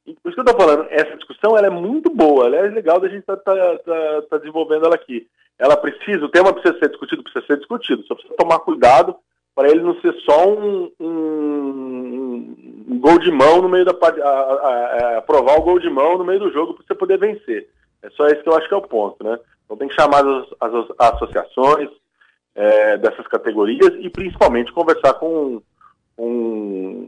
Por 0.06 0.32
isso 0.32 0.34
que 0.34 0.40
eu 0.40 0.44
estou 0.44 0.60
falando, 0.60 0.88
essa 0.90 1.16
discussão 1.16 1.56
ela 1.56 1.68
é 1.68 1.70
muito 1.70 2.10
boa, 2.10 2.46
ela 2.46 2.58
é 2.58 2.62
legal 2.70 3.00
da 3.00 3.08
gente 3.08 3.20
estar 3.20 3.38
tá, 3.38 3.54
tá, 3.54 3.78
tá, 3.78 4.22
tá, 4.30 4.38
desenvolvendo 4.38 4.86
ela 4.86 4.96
aqui. 4.96 5.28
Ela 5.60 5.78
precisa, 5.78 6.26
o 6.26 6.30
tema 6.30 6.52
precisa 6.54 6.78
ser 6.80 6.90
discutido, 6.90 7.24
precisa 7.24 7.46
ser 7.46 7.58
discutido, 7.58 8.04
só 8.04 8.16
precisa 8.16 8.36
tomar 8.36 8.60
cuidado 8.60 9.16
para 9.56 9.70
ele 9.70 9.82
não 9.82 10.00
ser 10.02 10.14
só 10.22 10.48
um, 10.50 10.92
um, 11.00 12.56
um 12.90 13.00
gol 13.00 13.20
de 13.20 13.32
mão 13.32 13.62
no 13.62 13.70
meio 13.70 13.86
da. 13.86 13.92
A, 13.92 14.28
a, 14.28 15.18
a, 15.20 15.58
o 15.58 15.62
gol 15.62 15.80
de 15.80 15.90
mão 15.90 16.18
no 16.18 16.26
meio 16.26 16.40
do 16.40 16.52
jogo 16.52 16.74
para 16.74 16.84
você 16.88 16.96
poder 16.96 17.20
vencer. 17.20 17.70
É 18.02 18.10
só 18.12 18.26
isso 18.28 18.42
que 18.42 18.50
eu 18.50 18.56
acho 18.56 18.68
que 18.68 18.74
é 18.74 18.78
o 18.78 18.82
ponto, 18.82 19.24
né? 19.24 19.38
Então 19.66 19.78
tem 19.78 19.88
que 19.88 19.94
chamar 19.94 20.26
as, 20.26 20.48
as, 20.60 20.90
as 20.98 21.14
associações 21.14 21.90
é, 22.56 22.98
dessas 22.98 23.28
categorias 23.28 23.94
e 24.00 24.10
principalmente 24.10 24.74
conversar 24.74 25.14
com 25.14 25.62
com 26.22 27.08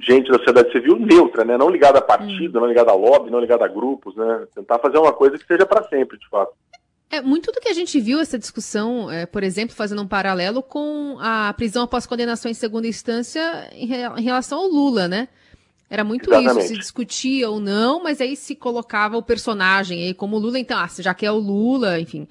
gente 0.00 0.30
da 0.30 0.38
sociedade 0.38 0.72
civil 0.72 0.98
neutra, 0.98 1.44
né? 1.44 1.58
não 1.58 1.68
ligada 1.68 1.98
a 1.98 2.02
partido, 2.02 2.56
hum. 2.56 2.62
não 2.62 2.68
ligada 2.68 2.90
a 2.90 2.94
lobby, 2.94 3.30
não 3.30 3.38
ligada 3.38 3.66
a 3.66 3.68
grupos, 3.68 4.16
né? 4.16 4.46
tentar 4.54 4.78
fazer 4.78 4.96
uma 4.96 5.12
coisa 5.12 5.36
que 5.36 5.46
seja 5.46 5.66
para 5.66 5.86
sempre, 5.90 6.18
de 6.18 6.26
fato. 6.26 6.54
É, 7.10 7.20
muito 7.20 7.52
do 7.52 7.60
que 7.60 7.68
a 7.68 7.74
gente 7.74 8.00
viu 8.00 8.18
essa 8.18 8.38
discussão, 8.38 9.10
é, 9.10 9.26
por 9.26 9.42
exemplo, 9.42 9.76
fazendo 9.76 10.00
um 10.00 10.08
paralelo 10.08 10.62
com 10.62 11.18
a 11.20 11.52
prisão 11.52 11.82
após 11.82 12.06
condenação 12.06 12.50
em 12.50 12.54
segunda 12.54 12.86
instância 12.86 13.68
em, 13.74 13.84
re, 13.84 13.96
em 14.16 14.22
relação 14.22 14.60
ao 14.60 14.68
Lula, 14.68 15.06
né? 15.06 15.28
Era 15.90 16.02
muito 16.02 16.30
Exatamente. 16.30 16.64
isso, 16.64 16.68
se 16.68 16.78
discutia 16.78 17.50
ou 17.50 17.60
não, 17.60 18.02
mas 18.02 18.22
aí 18.22 18.36
se 18.36 18.54
colocava 18.54 19.18
o 19.18 19.22
personagem 19.22 20.02
aí 20.02 20.14
como 20.14 20.38
Lula, 20.38 20.58
então, 20.58 20.78
ah, 20.78 20.88
já 20.98 21.12
que 21.12 21.26
é 21.26 21.32
o 21.32 21.36
Lula, 21.36 22.00
enfim, 22.00 22.26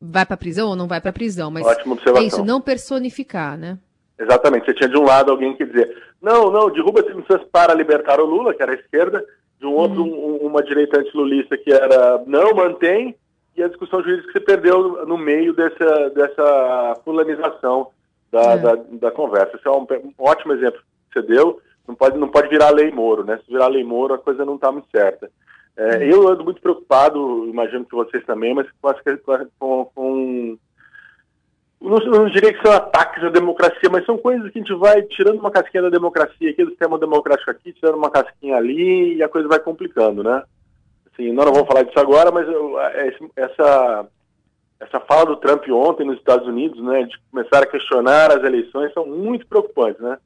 vai 0.00 0.24
para 0.24 0.36
prisão 0.36 0.70
ou 0.70 0.76
não 0.76 0.88
vai 0.88 1.00
para 1.00 1.12
prisão, 1.12 1.50
mas 1.50 1.66
Ótima 1.66 1.92
observação. 1.92 2.22
é 2.22 2.26
isso, 2.26 2.42
não 2.42 2.58
personificar, 2.58 3.58
né? 3.58 3.76
Exatamente. 4.22 4.66
Você 4.66 4.74
tinha 4.74 4.88
de 4.88 4.96
um 4.96 5.04
lado 5.04 5.30
alguém 5.32 5.54
que 5.56 5.64
dizia, 5.64 5.92
não, 6.20 6.50
não, 6.50 6.70
derruba 6.70 7.00
as 7.00 7.06
instâncias 7.06 7.48
para 7.50 7.74
libertar 7.74 8.20
o 8.20 8.24
Lula, 8.24 8.54
que 8.54 8.62
era 8.62 8.72
a 8.72 8.76
esquerda, 8.76 9.24
de 9.58 9.66
um 9.66 9.74
outro, 9.74 10.02
uhum. 10.02 10.38
um, 10.42 10.46
uma 10.46 10.62
direita 10.62 11.00
antilulista 11.00 11.56
que 11.58 11.72
era, 11.72 12.22
não, 12.26 12.54
mantém, 12.54 13.16
e 13.56 13.62
a 13.62 13.68
discussão 13.68 14.02
jurídica 14.02 14.32
se 14.32 14.40
perdeu 14.40 15.04
no 15.06 15.18
meio 15.18 15.52
dessa, 15.52 16.10
dessa 16.10 17.00
fulanização 17.04 17.88
da, 18.30 18.52
é. 18.52 18.56
da, 18.56 18.74
da, 18.74 19.10
conversa. 19.10 19.56
Esse 19.56 19.66
é 19.66 19.70
um, 19.70 19.82
um, 19.82 20.12
ótimo 20.18 20.54
exemplo 20.54 20.80
que 21.10 21.20
você 21.20 21.26
deu. 21.26 21.60
Não 21.86 21.94
pode, 21.94 22.16
não 22.16 22.28
pode 22.28 22.48
virar 22.48 22.70
lei 22.70 22.90
Moro, 22.90 23.24
né? 23.24 23.38
Se 23.44 23.52
virar 23.52 23.66
lei 23.66 23.84
Moro, 23.84 24.14
a 24.14 24.18
coisa 24.18 24.44
não 24.44 24.54
está 24.54 24.72
muito 24.72 24.88
certa. 24.90 25.30
É, 25.76 25.96
uhum. 25.96 26.02
Eu 26.02 26.28
ando 26.28 26.44
muito 26.44 26.62
preocupado, 26.62 27.46
imagino 27.46 27.84
que 27.84 27.94
vocês 27.94 28.24
também, 28.24 28.54
mas 28.54 28.66
com, 29.20 29.44
com, 29.58 29.84
com 29.94 30.58
não, 31.82 31.98
não 31.98 32.26
diria 32.26 32.52
que 32.52 32.62
são 32.62 32.72
ataques 32.72 33.22
à 33.24 33.28
democracia, 33.28 33.90
mas 33.90 34.06
são 34.06 34.16
coisas 34.16 34.50
que 34.50 34.58
a 34.58 34.62
gente 34.62 34.74
vai 34.74 35.02
tirando 35.02 35.40
uma 35.40 35.50
casquinha 35.50 35.82
da 35.82 35.90
democracia 35.90 36.50
aqui, 36.50 36.64
do 36.64 36.70
sistema 36.70 36.98
democrático 36.98 37.50
aqui, 37.50 37.72
tirando 37.72 37.96
uma 37.96 38.10
casquinha 38.10 38.56
ali, 38.56 39.16
e 39.16 39.22
a 39.22 39.28
coisa 39.28 39.48
vai 39.48 39.58
complicando, 39.58 40.22
né? 40.22 40.42
Assim, 41.12 41.32
nós 41.32 41.44
não 41.44 41.52
vamos 41.52 41.68
falar 41.68 41.82
disso 41.82 41.98
agora, 41.98 42.30
mas 42.30 42.48
eu, 42.48 42.78
essa, 43.36 44.06
essa 44.80 45.00
fala 45.00 45.26
do 45.26 45.36
Trump 45.36 45.64
ontem 45.70 46.06
nos 46.06 46.16
Estados 46.18 46.46
Unidos, 46.46 46.82
né, 46.82 47.02
de 47.02 47.16
começar 47.30 47.62
a 47.62 47.66
questionar 47.66 48.30
as 48.30 48.42
eleições, 48.44 48.92
são 48.92 49.04
muito 49.04 49.46
preocupantes, 49.46 50.00
né? 50.00 50.18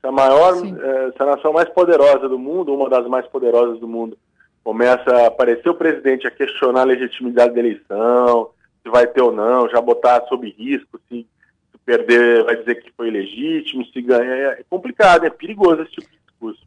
Se 0.00 0.06
a 0.06 0.12
maior, 0.12 0.54
eh, 0.56 1.12
se 1.16 1.22
a 1.22 1.26
nação 1.26 1.52
mais 1.52 1.68
poderosa 1.70 2.28
do 2.28 2.38
mundo, 2.38 2.74
uma 2.74 2.90
das 2.90 3.06
mais 3.06 3.26
poderosas 3.26 3.78
do 3.78 3.88
mundo, 3.88 4.18
começa 4.62 5.10
a 5.10 5.26
aparecer 5.28 5.68
o 5.68 5.74
presidente 5.74 6.26
a 6.26 6.30
questionar 6.30 6.82
a 6.82 6.84
legitimidade 6.84 7.54
da 7.54 7.60
eleição, 7.60 8.50
se 8.84 8.90
vai 8.90 9.06
ter 9.06 9.22
ou 9.22 9.32
não, 9.32 9.68
já 9.70 9.80
botar 9.80 10.22
sob 10.28 10.48
risco, 10.50 11.00
se, 11.08 11.26
se 11.72 11.78
perder 11.84 12.44
vai 12.44 12.56
dizer 12.56 12.76
que 12.76 12.92
foi 12.92 13.10
legítimo, 13.10 13.84
se 13.86 14.02
ganhar. 14.02 14.58
É 14.58 14.64
complicado, 14.68 15.24
é 15.24 15.30
perigoso 15.30 15.82
esse 15.82 15.92
tipo 15.92 16.08
de 16.10 16.18
discurso. 16.26 16.60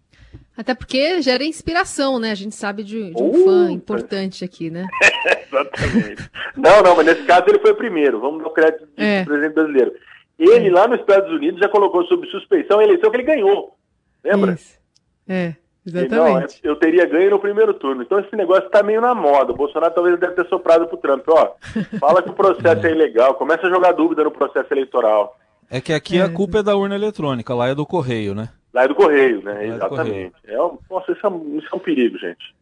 Até 0.57 0.73
porque 0.73 1.21
gera 1.21 1.43
inspiração, 1.43 2.17
né? 2.17 2.31
A 2.31 2.35
gente 2.35 2.55
sabe 2.55 2.83
de, 2.83 3.13
de 3.13 3.21
um 3.21 3.29
uh, 3.29 3.45
fã 3.45 3.71
importante 3.71 4.43
aqui, 4.43 4.71
né? 4.71 4.87
Exatamente. 5.47 6.29
não, 6.57 6.81
não, 6.81 6.95
mas 6.95 7.05
nesse 7.05 7.23
caso 7.23 7.45
ele 7.47 7.59
foi 7.59 7.71
o 7.71 7.77
primeiro. 7.77 8.19
Vamos 8.19 8.41
dar 8.41 8.49
o 8.49 8.53
crédito 8.53 8.87
do 8.87 8.91
é. 8.97 9.23
presidente 9.23 9.53
brasileiro. 9.53 9.93
Ele, 10.39 10.67
é. 10.67 10.71
lá 10.71 10.87
nos 10.87 10.99
Estados 10.99 11.31
Unidos, 11.31 11.59
já 11.59 11.69
colocou 11.69 12.03
sob 12.05 12.27
suspeição 12.31 12.79
a 12.79 12.83
eleição 12.83 13.11
que 13.11 13.17
ele 13.17 13.23
ganhou. 13.23 13.77
Lembra? 14.23 14.53
Isso. 14.53 14.79
É. 15.27 15.55
Exatamente. 15.87 16.59
Não, 16.63 16.71
eu 16.71 16.75
teria 16.75 17.05
ganho 17.05 17.31
no 17.31 17.39
primeiro 17.39 17.73
turno. 17.73 18.03
Então 18.03 18.19
esse 18.19 18.35
negócio 18.35 18.65
está 18.65 18.83
meio 18.83 18.99
na 18.99 19.15
moda. 19.15 19.53
O 19.53 19.55
Bolsonaro 19.55 19.93
talvez 19.93 20.19
deve 20.19 20.35
ter 20.35 20.47
soprado 20.47 20.85
para 20.85 20.95
o 20.95 20.97
Trump. 20.97 21.25
Ó, 21.29 21.53
fala 21.99 22.21
que 22.21 22.29
o 22.29 22.33
processo 22.33 22.85
é 22.85 22.91
ilegal, 22.91 23.35
começa 23.35 23.65
a 23.65 23.69
jogar 23.69 23.93
dúvida 23.93 24.23
no 24.23 24.31
processo 24.31 24.71
eleitoral. 24.73 25.37
É 25.69 25.79
que 25.79 25.93
aqui 25.93 26.19
é. 26.19 26.23
a 26.23 26.29
culpa 26.29 26.59
é 26.59 26.63
da 26.63 26.75
urna 26.75 26.95
eletrônica, 26.95 27.53
lá 27.53 27.67
é 27.67 27.75
do 27.75 27.85
correio, 27.85 28.35
né? 28.35 28.49
Lá 28.73 28.83
é 28.83 28.87
do 28.87 28.95
correio, 28.95 29.41
né? 29.43 29.53
Lá 29.53 29.63
Exatamente. 29.63 30.35
É, 30.45 30.61
um, 30.61 30.77
nossa, 30.89 31.11
isso 31.11 31.25
é, 31.25 31.29
um, 31.29 31.57
isso 31.57 31.67
é 31.71 31.75
um 31.75 31.79
perigo, 31.79 32.17
gente. 32.17 32.55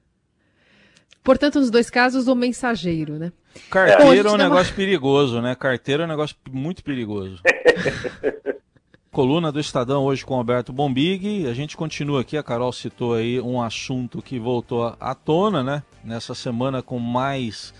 Portanto, 1.23 1.59
nos 1.59 1.71
dois 1.71 1.89
casos, 1.89 2.27
o 2.27 2.35
mensageiro, 2.35 3.13
né? 3.13 3.31
Carteira 3.69 4.29
é, 4.29 4.31
um 4.31 4.37
negócio 4.37 4.71
uma... 4.71 4.75
perigoso, 4.75 5.41
né? 5.41 5.55
Carteira 5.55 6.03
é 6.03 6.05
um 6.05 6.09
negócio 6.09 6.35
muito 6.51 6.83
perigoso. 6.83 7.41
coluna 9.15 9.49
do 9.49 9.61
Estadão 9.61 10.03
hoje 10.03 10.25
com 10.25 10.35
Alberto 10.35 10.73
Bombig. 10.73 11.47
A 11.47 11.53
gente 11.53 11.77
continua 11.77 12.19
aqui, 12.19 12.37
a 12.37 12.43
Carol 12.43 12.73
citou 12.73 13.13
aí 13.13 13.39
um 13.39 13.61
assunto 13.61 14.21
que 14.21 14.37
voltou 14.37 14.93
à 14.99 15.15
tona, 15.15 15.63
né? 15.63 15.83
Nessa 16.03 16.35
semana 16.35 16.81
com 16.81 16.99
mais 16.99 17.73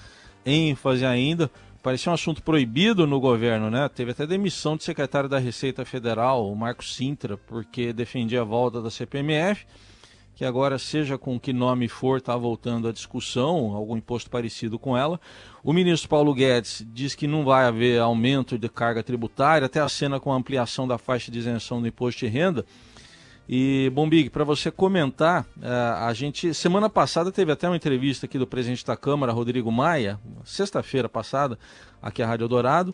ênfase 0.45 1.06
ainda. 1.06 1.52
Parecia 1.84 2.10
um 2.10 2.15
assunto 2.15 2.41
proibido 2.41 3.06
no 3.06 3.19
governo, 3.19 3.69
né? 3.69 3.89
Teve 3.89 4.12
até 4.12 4.26
demissão 4.26 4.78
do 4.78 4.84
secretário 4.84 5.28
da 5.28 5.38
Receita 5.38 5.84
Federal, 5.84 6.50
o 6.50 6.56
Marco 6.56 6.86
Sintra, 6.86 7.36
porque 7.36 7.91
defendia 7.91 8.39
a 8.39 8.45
volta 8.45 8.82
da 8.82 8.89
CPMF 8.89 9.65
que 10.36 10.43
agora, 10.43 10.78
seja 10.78 11.17
com 11.17 11.39
que 11.39 11.54
nome 11.54 11.88
for, 11.88 12.17
está 12.17 12.36
voltando 12.36 12.89
à 12.89 12.91
discussão, 12.91 13.74
algum 13.74 13.95
imposto 13.95 14.30
parecido 14.30 14.78
com 14.78 14.98
ela. 14.98 15.19
O 15.63 15.71
ministro 15.71 16.10
Paulo 16.10 16.34
Guedes 16.34 16.86
diz 16.93 17.15
que 17.15 17.26
não 17.26 17.45
vai 17.45 17.65
haver 17.65 18.02
aumento 18.02 18.58
de 18.58 18.67
carga 18.67 19.02
tributária, 19.02 19.65
até 19.65 19.80
a 19.80 19.88
cena 19.88 20.19
com 20.19 20.34
a 20.34 20.36
ampliação 20.36 20.86
da 20.86 20.98
faixa 20.98 21.32
de 21.32 21.39
isenção 21.39 21.82
do 21.82 21.88
imposto 21.88 22.19
de 22.19 22.28
renda. 22.28 22.65
E, 23.48 23.89
Bombig, 23.93 24.30
para 24.30 24.43
você 24.43 24.69
comentar, 24.69 25.45
é, 25.62 25.69
a 25.69 26.12
gente, 26.13 26.54
semana 26.54 26.89
passada 26.89 27.32
teve 27.32 27.52
até 27.52 27.69
uma 27.69 27.78
entrevista 27.78 28.26
aqui 28.26 28.38
do 28.38 28.48
presidente 28.48 28.86
da 28.86 28.98
Câmara, 28.98 29.32
Rodrigo 29.32 29.71
Maia, 29.71 30.19
sexta-feira 30.43 31.08
passada, 31.08 31.58
aqui 32.02 32.21
à 32.21 32.28
Rádio 32.28 32.48
Dourado, 32.48 32.93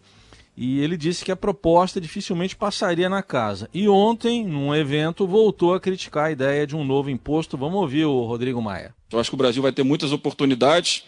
e 0.55 0.79
ele 0.81 0.97
disse 0.97 1.23
que 1.23 1.31
a 1.31 1.35
proposta 1.35 2.01
dificilmente 2.01 2.55
passaria 2.55 3.09
na 3.09 3.23
casa. 3.23 3.69
E 3.73 3.87
ontem, 3.87 4.45
num 4.45 4.75
evento, 4.75 5.25
voltou 5.25 5.73
a 5.73 5.79
criticar 5.79 6.25
a 6.25 6.31
ideia 6.31 6.67
de 6.67 6.75
um 6.75 6.83
novo 6.83 7.09
imposto. 7.09 7.57
Vamos 7.57 7.79
ouvir 7.79 8.05
o 8.05 8.25
Rodrigo 8.25 8.61
Maia. 8.61 8.93
Eu 9.11 9.19
acho 9.19 9.29
que 9.31 9.35
o 9.35 9.37
Brasil 9.37 9.61
vai 9.61 9.71
ter 9.71 9.83
muitas 9.83 10.11
oportunidades 10.11 11.03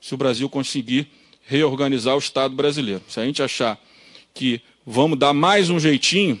se 0.00 0.14
o 0.14 0.18
Brasil 0.18 0.48
conseguir 0.48 1.08
reorganizar 1.46 2.14
o 2.14 2.18
Estado 2.18 2.54
brasileiro. 2.54 3.02
Se 3.08 3.18
a 3.18 3.24
gente 3.24 3.42
achar 3.42 3.80
que 4.34 4.60
vamos 4.84 5.18
dar 5.18 5.32
mais 5.32 5.70
um 5.70 5.80
jeitinho, 5.80 6.40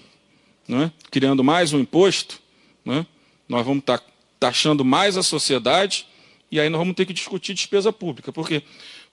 né, 0.68 0.92
criando 1.10 1.42
mais 1.42 1.72
um 1.72 1.80
imposto, 1.80 2.40
né, 2.84 3.06
nós 3.48 3.64
vamos 3.64 3.80
estar 3.80 3.98
tá 3.98 4.04
taxando 4.38 4.84
mais 4.84 5.16
a 5.16 5.22
sociedade 5.22 6.06
e 6.50 6.60
aí 6.60 6.68
nós 6.68 6.78
vamos 6.78 6.94
ter 6.94 7.06
que 7.06 7.12
discutir 7.14 7.54
despesa 7.54 7.92
pública. 7.92 8.32
Porque 8.32 8.62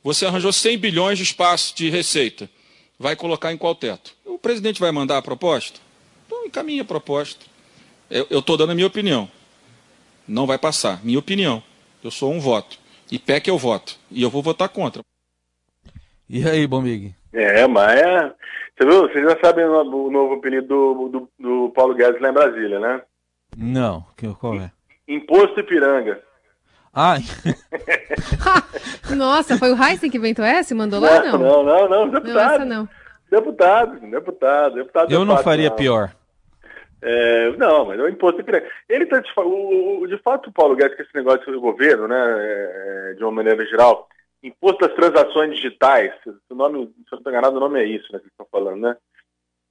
você 0.04 0.26
arranjou 0.26 0.52
100 0.52 0.78
bilhões 0.78 1.17
de 1.17 1.24
espaço 1.24 1.76
de 1.76 1.89
receita 1.89 2.50
vai 3.02 3.16
colocar 3.16 3.52
em 3.52 3.58
qual 3.58 3.74
teto? 3.74 4.14
O 4.24 4.38
presidente 4.38 4.80
vai 4.80 4.92
mandar 4.92 5.18
a 5.18 5.22
proposta? 5.22 5.80
Então 6.26 6.46
encaminha 6.46 6.84
a 6.84 6.86
proposta. 6.86 7.44
Eu 8.10 8.40
estou 8.40 8.56
dando 8.56 8.72
a 8.72 8.76
minha 8.76 8.88
opinião. 8.88 9.28
Não 10.28 10.46
vai 10.46 10.58
passar. 10.58 11.04
Minha 11.04 11.18
opinião. 11.18 11.64
Eu 12.04 12.12
sou 12.12 12.32
um 12.32 12.40
voto. 12.40 12.78
E 13.12 13.18
PEC 13.18 13.50
eu 13.50 13.58
voto. 13.58 13.98
E 14.12 14.22
eu 14.22 14.30
vou 14.30 14.44
votar 14.44 14.70
contra. 14.70 15.02
E 16.30 16.48
aí, 16.48 16.68
Bombig? 16.68 17.16
É, 17.34 17.68
mas 17.68 18.00
é... 18.00 18.34
Você 18.78 18.86
viu? 18.88 19.02
Vocês 19.02 19.30
já 19.30 19.38
sabem 19.44 19.66
o 19.66 20.12
novo 20.12 20.36
apelido 20.36 20.68
do, 20.68 21.10
do, 21.10 21.30
do 21.40 21.70
Paulo 21.72 21.96
Guedes 21.96 22.22
lá 22.22 22.30
em 22.30 22.34
Brasília, 22.34 22.80
né? 22.80 23.02
Não. 23.58 24.06
Qual 24.40 24.56
é? 24.56 24.72
Imposto 25.08 25.60
Ipiranga. 25.60 26.22
Ah. 26.93 27.17
Nossa, 29.15 29.58
foi 29.58 29.71
o 29.71 29.82
Heisen 29.82 30.10
que 30.10 30.17
inventou 30.17 30.43
essa 30.43 30.73
e 30.73 30.77
mandou 30.77 30.99
lá, 30.99 31.23
não? 31.23 31.38
Não, 31.38 31.63
não, 31.63 31.89
não, 31.89 32.10
deputado. 32.10 32.65
Não, 32.65 32.65
não. 32.65 32.89
Deputado, 33.30 33.99
deputado, 33.99 34.75
deputado. 34.75 35.12
Eu 35.12 35.23
não 35.23 35.38
faria 35.38 35.69
não. 35.69 35.75
pior. 35.75 36.12
É, 37.01 37.51
não, 37.58 37.86
mas 37.86 37.99
é 37.99 38.04
o 38.04 38.10
imposto 38.10 38.43
que 38.43 38.51
ele 38.88 39.06
tá 39.08 39.19
de, 39.19 39.32
o, 39.38 40.06
de 40.06 40.17
fato 40.19 40.49
o 40.49 40.54
Paulo 40.54 40.75
Guedes 40.75 40.95
com 40.95 41.01
esse 41.01 41.15
negócio 41.15 41.51
do 41.51 41.60
governo, 41.60 42.08
né, 42.08 42.15
é, 42.15 43.13
de 43.17 43.23
uma 43.23 43.32
maneira 43.32 43.65
geral, 43.65 44.08
imposto 44.43 44.86
das 44.86 44.95
transações 44.95 45.56
digitais, 45.56 46.13
o 46.47 46.54
nome, 46.54 46.77
se 46.77 46.84
eu 46.84 46.88
não 47.13 47.17
estou 47.17 47.32
enganado, 47.32 47.58
o 47.58 47.60
nome 47.60 47.82
é 47.82 47.86
isso, 47.86 48.12
né, 48.13 48.19
que 48.19 48.27
estão 48.27 48.45
falando, 48.51 48.82
né? 48.82 48.95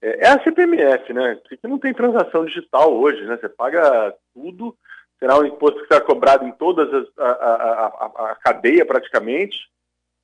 É, 0.02 0.26
é 0.26 0.28
a 0.28 0.42
CPMF, 0.42 1.12
né? 1.12 1.38
Que 1.48 1.68
não 1.68 1.78
tem 1.78 1.92
transação 1.92 2.44
digital 2.44 2.92
hoje, 2.92 3.22
né? 3.26 3.36
Você 3.36 3.48
paga 3.48 4.14
tudo 4.34 4.74
será 5.20 5.38
um 5.38 5.44
imposto 5.44 5.80
que 5.82 5.86
será 5.86 6.00
cobrado 6.00 6.44
em 6.46 6.52
toda 6.52 6.82
a, 7.18 7.24
a, 7.24 7.86
a, 7.86 8.30
a, 8.30 8.34
cadeia 8.36 8.86
praticamente 8.86 9.56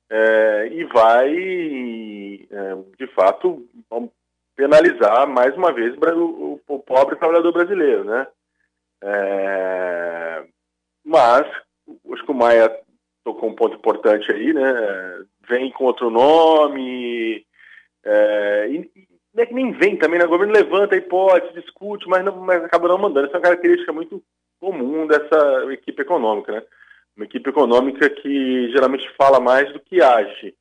é, 0.09 0.69
e 0.71 0.83
vai, 0.85 1.31
é, 2.49 2.75
de 2.97 3.07
fato, 3.13 3.65
penalizar 4.55 5.27
mais 5.27 5.55
uma 5.55 5.71
vez 5.71 5.95
o, 5.95 6.59
o 6.67 6.79
pobre 6.79 7.15
trabalhador 7.15 7.53
brasileiro, 7.53 8.03
né? 8.03 8.27
É, 9.03 10.43
mas 11.05 11.45
acho 12.11 12.25
que 12.25 12.31
o 12.31 12.33
Maia 12.33 12.75
tocou 13.23 13.49
um 13.49 13.55
ponto 13.55 13.75
importante 13.75 14.31
aí, 14.31 14.51
né? 14.51 15.25
Vem 15.47 15.71
com 15.71 15.85
outro 15.85 16.09
nome 16.09 17.45
é, 18.03 18.67
e, 18.69 19.07
não 19.33 19.43
é 19.43 19.45
que 19.45 19.53
nem 19.53 19.71
vem 19.71 19.95
também, 19.95 20.17
né? 20.17 20.25
O 20.25 20.29
governo 20.29 20.51
levanta 20.51 20.95
a 20.95 20.97
hipótese, 20.97 21.53
discute, 21.53 22.09
mas, 22.09 22.25
não, 22.25 22.37
mas 22.37 22.63
acaba 22.63 22.87
não 22.87 22.97
mandando. 22.97 23.27
Essa 23.27 23.35
é 23.35 23.37
uma 23.37 23.43
característica 23.43 23.93
muito 23.93 24.23
comum 24.59 25.07
dessa 25.07 25.71
equipe 25.71 26.01
econômica, 26.01 26.51
né? 26.51 26.63
Uma 27.15 27.25
equipe 27.25 27.49
econômica 27.49 28.09
que 28.09 28.69
geralmente 28.71 29.09
fala 29.17 29.39
mais 29.39 29.71
do 29.73 29.79
que 29.79 30.01
age. 30.01 30.55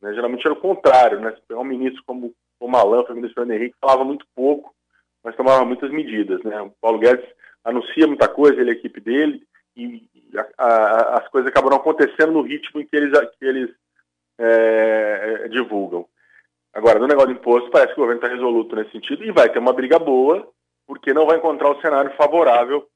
Né? 0.00 0.14
Geralmente 0.14 0.46
era 0.46 0.54
o 0.54 0.60
contrário, 0.60 1.20
né? 1.20 1.34
Um 1.52 1.64
ministro 1.64 2.02
como 2.06 2.32
o 2.60 2.68
Malan, 2.68 3.02
o 3.02 3.14
ministro 3.14 3.34
Fernando 3.34 3.58
Henrique, 3.58 3.76
falava 3.80 4.04
muito 4.04 4.26
pouco, 4.34 4.74
mas 5.22 5.36
tomava 5.36 5.64
muitas 5.64 5.90
medidas, 5.90 6.42
né? 6.42 6.60
O 6.62 6.72
Paulo 6.80 6.98
Guedes 6.98 7.26
anuncia 7.64 8.06
muita 8.06 8.28
coisa, 8.28 8.60
ele 8.60 8.70
a 8.70 8.74
equipe 8.74 9.00
dele, 9.00 9.42
e 9.76 10.02
a, 10.36 10.64
a, 10.64 11.18
as 11.18 11.28
coisas 11.28 11.50
acabaram 11.50 11.76
acontecendo 11.76 12.32
no 12.32 12.42
ritmo 12.42 12.80
em 12.80 12.86
que 12.86 12.96
eles, 12.96 13.12
que 13.38 13.44
eles 13.44 13.70
é, 14.38 15.48
divulgam. 15.48 16.06
Agora, 16.74 16.98
no 16.98 17.06
negócio 17.06 17.34
do 17.34 17.38
imposto, 17.38 17.70
parece 17.70 17.94
que 17.94 18.00
o 18.00 18.02
governo 18.04 18.22
está 18.22 18.34
resoluto 18.34 18.76
nesse 18.76 18.92
sentido 18.92 19.24
e 19.24 19.32
vai 19.32 19.48
ter 19.50 19.58
uma 19.58 19.72
briga 19.72 19.98
boa, 19.98 20.48
porque 20.86 21.12
não 21.12 21.26
vai 21.26 21.38
encontrar 21.38 21.70
o 21.70 21.80
cenário 21.80 22.14
favorável 22.16 22.86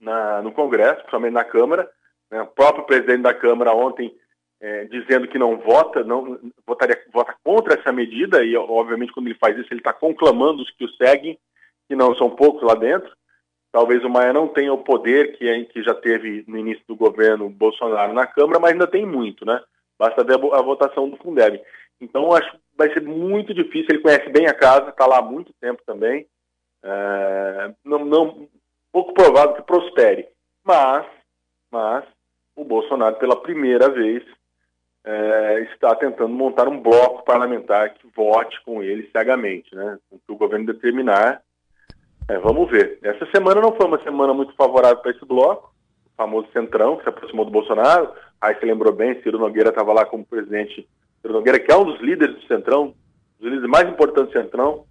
na, 0.00 0.42
no 0.42 0.52
Congresso, 0.52 0.96
principalmente 0.96 1.34
na 1.34 1.44
Câmara. 1.44 1.90
Né? 2.30 2.42
O 2.42 2.46
próprio 2.46 2.84
presidente 2.84 3.22
da 3.22 3.34
Câmara 3.34 3.72
ontem 3.72 4.14
é, 4.60 4.84
dizendo 4.86 5.28
que 5.28 5.38
não 5.38 5.58
vota, 5.58 6.02
não 6.02 6.38
votaria, 6.66 7.00
vota 7.12 7.34
contra 7.44 7.74
essa 7.74 7.92
medida, 7.92 8.44
e 8.44 8.56
obviamente 8.56 9.12
quando 9.12 9.26
ele 9.26 9.38
faz 9.38 9.56
isso, 9.56 9.68
ele 9.72 9.80
está 9.80 9.92
conclamando 9.92 10.62
os 10.62 10.70
que 10.70 10.84
o 10.84 10.90
seguem, 10.90 11.38
que 11.88 11.94
não 11.94 12.14
são 12.16 12.28
poucos 12.30 12.62
lá 12.62 12.74
dentro. 12.74 13.10
Talvez 13.70 14.02
o 14.02 14.08
Maia 14.08 14.32
não 14.32 14.48
tenha 14.48 14.72
o 14.72 14.82
poder 14.82 15.36
que, 15.36 15.64
que 15.66 15.82
já 15.82 15.94
teve 15.94 16.44
no 16.48 16.58
início 16.58 16.82
do 16.88 16.96
governo 16.96 17.48
Bolsonaro 17.48 18.12
na 18.12 18.26
Câmara, 18.26 18.58
mas 18.58 18.72
ainda 18.72 18.86
tem 18.86 19.06
muito, 19.06 19.44
né? 19.44 19.60
Basta 19.98 20.24
ver 20.24 20.34
a, 20.34 20.58
a 20.58 20.62
votação 20.62 21.08
do 21.08 21.16
Fundeb. 21.18 21.60
Então, 22.00 22.32
acho 22.32 22.50
que 22.50 22.58
vai 22.76 22.92
ser 22.92 23.02
muito 23.02 23.52
difícil. 23.52 23.88
Ele 23.90 24.02
conhece 24.02 24.28
bem 24.30 24.46
a 24.46 24.54
casa, 24.54 24.90
está 24.90 25.06
lá 25.06 25.18
há 25.18 25.22
muito 25.22 25.52
tempo 25.60 25.82
também. 25.84 26.26
É, 26.82 27.74
não, 27.84 28.04
não, 28.04 28.48
pouco 28.92 29.14
provável 29.14 29.54
que 29.54 29.62
prospere. 29.62 30.28
Mas, 30.64 31.06
mas 31.70 32.04
o 32.56 32.64
Bolsonaro, 32.64 33.16
pela 33.16 33.40
primeira 33.40 33.88
vez, 33.88 34.22
é, 35.04 35.60
está 35.72 35.94
tentando 35.94 36.28
montar 36.28 36.68
um 36.68 36.80
bloco 36.80 37.24
parlamentar 37.24 37.94
que 37.94 38.06
vote 38.14 38.62
com 38.64 38.82
ele 38.82 39.08
cegamente, 39.10 39.74
né? 39.74 39.98
O 40.10 40.18
que 40.18 40.32
o 40.32 40.36
governo 40.36 40.66
determinar. 40.66 41.40
É, 42.28 42.38
vamos 42.38 42.70
ver. 42.70 42.98
Essa 43.02 43.24
semana 43.34 43.60
não 43.60 43.74
foi 43.74 43.86
uma 43.86 44.02
semana 44.02 44.34
muito 44.34 44.54
favorável 44.54 44.98
para 44.98 45.12
esse 45.12 45.24
bloco, 45.24 45.72
o 46.06 46.10
famoso 46.16 46.48
Centrão, 46.52 46.96
que 46.96 47.04
se 47.04 47.08
aproximou 47.08 47.46
do 47.46 47.50
Bolsonaro. 47.50 48.12
Aí 48.38 48.54
você 48.54 48.66
lembrou 48.66 48.92
bem, 48.92 49.20
Ciro 49.22 49.38
Nogueira 49.38 49.70
estava 49.70 49.92
lá 49.94 50.04
como 50.04 50.26
presidente. 50.26 50.86
Ciro 51.22 51.32
Nogueira, 51.32 51.58
que 51.58 51.72
é 51.72 51.76
um 51.76 51.84
dos 51.84 52.00
líderes 52.00 52.36
do 52.36 52.46
Centrão, 52.46 52.88
um 52.88 52.92
dos 53.40 53.50
líderes 53.50 53.70
mais 53.70 53.88
importantes 53.88 54.34
do 54.34 54.42
Centrão, 54.42 54.84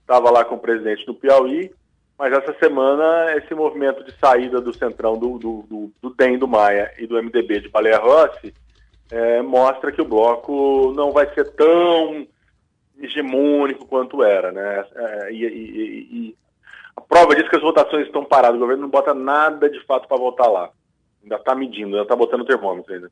estava 0.00 0.30
lá 0.30 0.44
como 0.44 0.60
presidente 0.60 1.04
do 1.04 1.14
Piauí. 1.14 1.70
Mas 2.20 2.34
essa 2.34 2.54
semana, 2.58 3.34
esse 3.34 3.54
movimento 3.54 4.04
de 4.04 4.12
saída 4.18 4.60
do 4.60 4.76
centrão 4.76 5.18
do, 5.18 5.38
do, 5.38 5.64
do, 5.66 5.92
do 6.02 6.14
DEM 6.14 6.36
do 6.36 6.46
Maia 6.46 6.92
e 6.98 7.06
do 7.06 7.14
MDB 7.16 7.60
de 7.60 7.70
Baleia 7.70 7.96
Rossi 7.96 8.52
é, 9.10 9.40
mostra 9.40 9.90
que 9.90 10.02
o 10.02 10.04
bloco 10.04 10.92
não 10.94 11.12
vai 11.12 11.32
ser 11.32 11.50
tão 11.52 12.26
hegemônico 13.00 13.86
quanto 13.86 14.22
era. 14.22 14.52
Né? 14.52 14.84
É, 14.94 15.32
e, 15.32 15.46
e, 15.46 16.08
e, 16.12 16.36
a 16.94 17.00
prova 17.00 17.34
disso 17.34 17.46
é 17.46 17.50
que 17.52 17.56
as 17.56 17.62
votações 17.62 18.04
estão 18.04 18.22
paradas. 18.22 18.56
O 18.56 18.60
governo 18.60 18.82
não 18.82 18.90
bota 18.90 19.14
nada 19.14 19.70
de 19.70 19.82
fato 19.86 20.06
para 20.06 20.18
votar 20.18 20.50
lá. 20.50 20.68
Ainda 21.22 21.36
está 21.36 21.54
medindo, 21.54 21.96
ainda 21.96 22.02
está 22.02 22.14
botando 22.14 22.42
o 22.42 22.46
termômetro 22.46 22.92
ainda. 22.92 23.10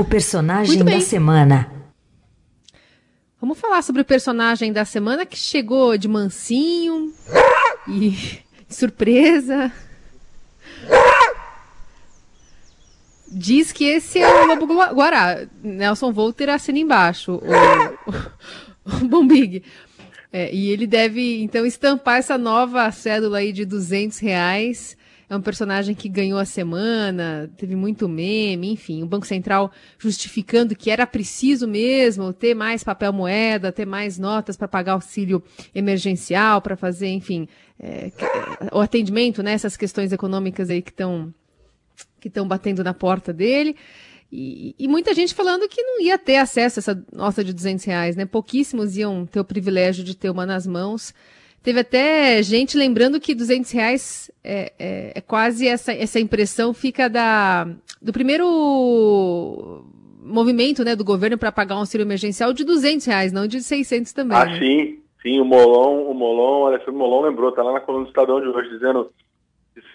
O 0.00 0.02
personagem 0.02 0.82
da 0.82 0.98
semana. 0.98 1.77
Vamos 3.40 3.60
falar 3.60 3.82
sobre 3.82 4.02
o 4.02 4.04
personagem 4.04 4.72
da 4.72 4.84
semana 4.84 5.24
que 5.24 5.36
chegou 5.36 5.96
de 5.96 6.08
mansinho 6.08 7.14
e 7.86 8.42
surpresa. 8.68 9.72
Diz 13.28 13.70
que 13.70 13.84
esse 13.84 14.18
é 14.18 14.42
o 14.42 14.46
Lobo 14.46 14.66
Guará. 14.66 15.46
Nelson 15.62 16.12
Volter 16.12 16.48
assina 16.48 16.80
embaixo 16.80 17.34
o, 17.34 18.10
o, 18.10 19.04
o 19.04 19.08
Bombig. 19.08 19.62
É, 20.32 20.52
e 20.52 20.70
ele 20.70 20.86
deve, 20.86 21.40
então, 21.40 21.64
estampar 21.64 22.18
essa 22.18 22.36
nova 22.36 22.90
cédula 22.90 23.38
aí 23.38 23.52
de 23.52 23.64
200 23.64 24.18
reais 24.18 24.96
é 25.30 25.36
um 25.36 25.40
personagem 25.40 25.94
que 25.94 26.08
ganhou 26.08 26.38
a 26.38 26.44
semana, 26.44 27.50
teve 27.56 27.76
muito 27.76 28.08
meme, 28.08 28.72
enfim, 28.72 29.02
o 29.02 29.06
Banco 29.06 29.26
Central 29.26 29.70
justificando 29.98 30.74
que 30.74 30.90
era 30.90 31.06
preciso 31.06 31.68
mesmo 31.68 32.32
ter 32.32 32.54
mais 32.54 32.82
papel 32.82 33.12
moeda, 33.12 33.70
ter 33.70 33.86
mais 33.86 34.18
notas 34.18 34.56
para 34.56 34.66
pagar 34.66 34.92
auxílio 34.92 35.42
emergencial, 35.74 36.62
para 36.62 36.76
fazer, 36.76 37.08
enfim, 37.08 37.46
é, 37.78 38.10
o 38.72 38.80
atendimento 38.80 39.42
nessas 39.42 39.74
né, 39.74 39.78
questões 39.78 40.12
econômicas 40.12 40.70
aí 40.70 40.80
que 40.82 40.90
estão 40.90 41.32
que 42.20 42.28
estão 42.28 42.46
batendo 42.46 42.82
na 42.82 42.92
porta 42.92 43.32
dele. 43.32 43.76
E, 44.30 44.74
e, 44.78 44.86
muita 44.86 45.14
gente 45.14 45.34
falando 45.34 45.68
que 45.68 45.82
não 45.82 46.02
ia 46.02 46.18
ter 46.18 46.36
acesso 46.36 46.78
a 46.78 46.80
essa 46.80 47.04
nota 47.12 47.42
de 47.42 47.52
200 47.52 47.84
reais, 47.84 48.16
né? 48.16 48.26
Pouquíssimos 48.26 48.96
iam 48.96 49.24
ter 49.24 49.40
o 49.40 49.44
privilégio 49.44 50.04
de 50.04 50.14
ter 50.14 50.28
uma 50.28 50.44
nas 50.44 50.66
mãos. 50.66 51.14
Teve 51.62 51.80
até 51.80 52.42
gente 52.42 52.76
lembrando 52.76 53.20
que 53.20 53.34
200 53.34 53.70
reais 53.72 54.30
é, 54.42 54.72
é, 54.78 55.12
é 55.16 55.20
quase 55.20 55.66
essa, 55.66 55.92
essa 55.92 56.20
impressão 56.20 56.72
fica 56.72 57.08
da, 57.08 57.66
do 58.00 58.12
primeiro 58.12 59.84
movimento 60.22 60.84
né, 60.84 60.94
do 60.94 61.04
governo 61.04 61.36
para 61.36 61.52
pagar 61.52 61.76
um 61.76 61.80
auxílio 61.80 62.04
emergencial 62.04 62.52
de 62.52 62.64
200 62.64 63.06
reais, 63.06 63.32
não 63.32 63.46
de 63.46 63.60
600 63.60 64.12
também. 64.12 64.36
Ah, 64.36 64.44
né? 64.44 64.58
sim. 64.58 65.02
Sim, 65.22 65.40
o 65.40 65.44
Molon, 65.44 66.04
o 66.04 66.14
Molon, 66.14 66.62
o 66.62 66.66
Alexandre 66.66 66.94
Molon 66.94 67.22
lembrou, 67.22 67.50
tá 67.50 67.62
lá 67.62 67.72
na 67.72 67.80
coluna 67.80 68.04
do 68.04 68.08
Estadão 68.08 68.40
de 68.40 68.46
hoje, 68.46 68.70
dizendo 68.70 69.12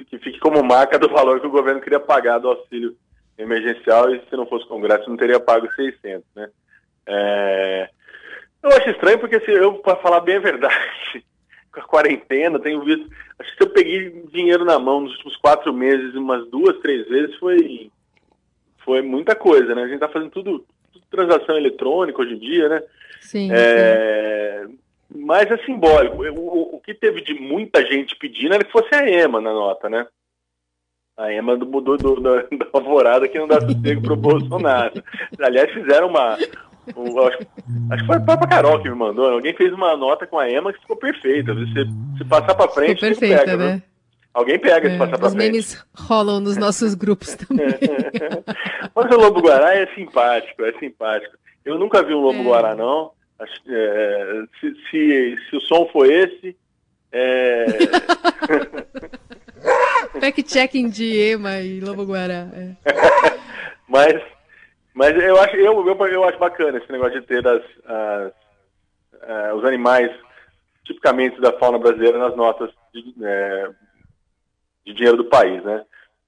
que 0.09 0.17
fique 0.19 0.39
como 0.39 0.61
marca 0.63 0.99
do 0.99 1.09
valor 1.09 1.39
que 1.39 1.47
o 1.47 1.51
governo 1.51 1.81
queria 1.81 1.99
pagar 1.99 2.39
do 2.39 2.49
auxílio 2.49 2.95
emergencial 3.37 4.13
e 4.13 4.21
se 4.29 4.35
não 4.35 4.45
fosse 4.45 4.67
Congresso 4.67 5.09
não 5.09 5.17
teria 5.17 5.39
pago 5.39 5.67
600, 5.73 6.23
né? 6.35 6.49
É... 7.07 7.89
Eu 8.61 8.69
acho 8.69 8.89
estranho 8.91 9.19
porque 9.19 9.39
se 9.41 9.51
eu, 9.51 9.75
para 9.75 9.97
falar 9.97 10.21
bem 10.21 10.37
a 10.37 10.39
verdade, 10.39 11.23
com 11.73 11.79
a 11.79 11.83
quarentena, 11.83 12.59
tenho 12.59 12.83
visto, 12.83 13.09
acho 13.39 13.51
que 13.51 13.57
se 13.57 13.63
eu 13.63 13.69
peguei 13.69 14.23
dinheiro 14.31 14.63
na 14.63 14.77
mão 14.77 15.01
nos 15.01 15.13
últimos 15.13 15.35
quatro 15.37 15.73
meses, 15.73 16.13
umas 16.13 16.47
duas, 16.49 16.77
três 16.79 17.07
vezes, 17.07 17.35
foi, 17.37 17.89
foi 18.85 19.01
muita 19.01 19.35
coisa, 19.35 19.73
né? 19.73 19.83
A 19.83 19.87
gente 19.87 19.99
tá 19.99 20.07
fazendo 20.07 20.29
tudo, 20.29 20.65
tudo 20.91 21.05
transação 21.09 21.57
eletrônica 21.57 22.21
hoje 22.21 22.35
em 22.35 22.39
dia, 22.39 22.69
né? 22.69 22.83
Sim, 23.19 23.49
é... 23.51 24.65
sim. 24.67 24.77
Mas 25.15 25.49
é 25.51 25.57
simbólico. 25.59 26.23
O, 26.23 26.75
o, 26.75 26.79
que 26.79 26.93
teve 26.93 27.21
de 27.21 27.35
muita 27.35 27.85
gente 27.85 28.15
pedindo 28.15 28.55
era 28.55 28.63
que 28.63 28.71
fosse 28.71 28.93
a 28.95 29.07
EMA 29.07 29.39
na 29.39 29.53
nota, 29.53 29.87
né? 29.87 30.07
A 31.15 31.31
EMA 31.31 31.55
mudou 31.57 31.97
do, 31.97 32.19
da, 32.19 32.41
da 32.57 32.67
alvorada 32.73 33.27
que 33.27 33.37
não 33.37 33.47
dá 33.47 33.61
sossego 33.61 34.01
pro 34.01 34.15
Bolsonaro. 34.15 35.03
Aliás, 35.39 35.71
fizeram 35.71 36.07
uma. 36.07 36.35
Acho, 36.87 37.47
acho, 37.91 38.01
que 38.01 38.07
foi 38.07 38.15
a 38.17 38.21
própria 38.21 38.47
Carol 38.47 38.81
que 38.81 38.89
me 38.89 38.95
mandou. 38.95 39.29
Né? 39.29 39.35
Alguém 39.35 39.55
fez 39.55 39.73
uma 39.73 39.95
nota 39.95 40.27
com 40.27 40.37
a 40.37 40.49
EMA 40.49 40.73
que 40.73 40.79
ficou 40.81 40.97
perfeita. 40.97 41.53
Se, 41.53 42.17
se 42.17 42.25
passar 42.25 42.55
para 42.55 42.71
frente, 42.71 42.95
ficou 42.95 43.09
perfeita, 43.09 43.45
pega, 43.45 43.57
né? 43.57 43.83
Alguém 44.33 44.59
pega 44.59 44.87
é, 44.87 44.91
se 44.91 44.97
passar 44.97 45.17
para 45.17 45.29
frente. 45.29 45.29
Os 45.29 45.35
memes 45.35 45.85
rolam 45.95 46.39
nos 46.39 46.57
nossos 46.57 46.95
grupos 46.95 47.35
também. 47.47 47.67
Mas 48.95 49.11
o 49.11 49.17
Lobo 49.17 49.41
Guará 49.41 49.75
é 49.75 49.85
simpático, 49.93 50.63
é 50.63 50.73
simpático. 50.79 51.37
Eu 51.63 51.77
nunca 51.77 52.03
vi 52.03 52.13
um 52.13 52.21
Lobo 52.21 52.39
é. 52.39 52.43
Guará, 52.43 52.75
não. 52.75 53.11
É, 53.67 54.43
se, 54.59 54.73
se, 54.89 55.37
se, 55.49 55.55
o 55.55 55.61
som 55.61 55.87
for 55.87 56.09
esse. 56.09 56.55
É... 57.11 57.65
Fact-checking 60.19 60.89
de 60.89 61.15
Ema 61.31 61.59
e 61.59 61.79
Lobo 61.79 62.05
Guará. 62.05 62.47
É. 62.53 62.75
mas, 63.87 64.21
mas 64.93 65.15
eu 65.21 65.39
acho, 65.41 65.55
eu, 65.55 65.87
eu, 65.87 66.07
eu, 66.07 66.23
acho 66.23 66.37
bacana 66.37 66.77
esse 66.77 66.91
negócio 66.91 67.19
de 67.19 67.25
ter 67.25 67.45
as, 67.47 67.63
as, 67.85 68.31
uh, 69.13 69.55
os 69.55 69.65
animais 69.65 70.11
tipicamente 70.85 71.39
da 71.41 71.51
fauna 71.53 71.79
brasileira 71.79 72.17
nas 72.17 72.35
notas 72.35 72.69
de, 72.93 73.13
é, 73.23 73.69
de 74.85 74.93
dinheiro 74.93 75.17
do 75.17 75.25
país, 75.25 75.63
né? 75.63 75.83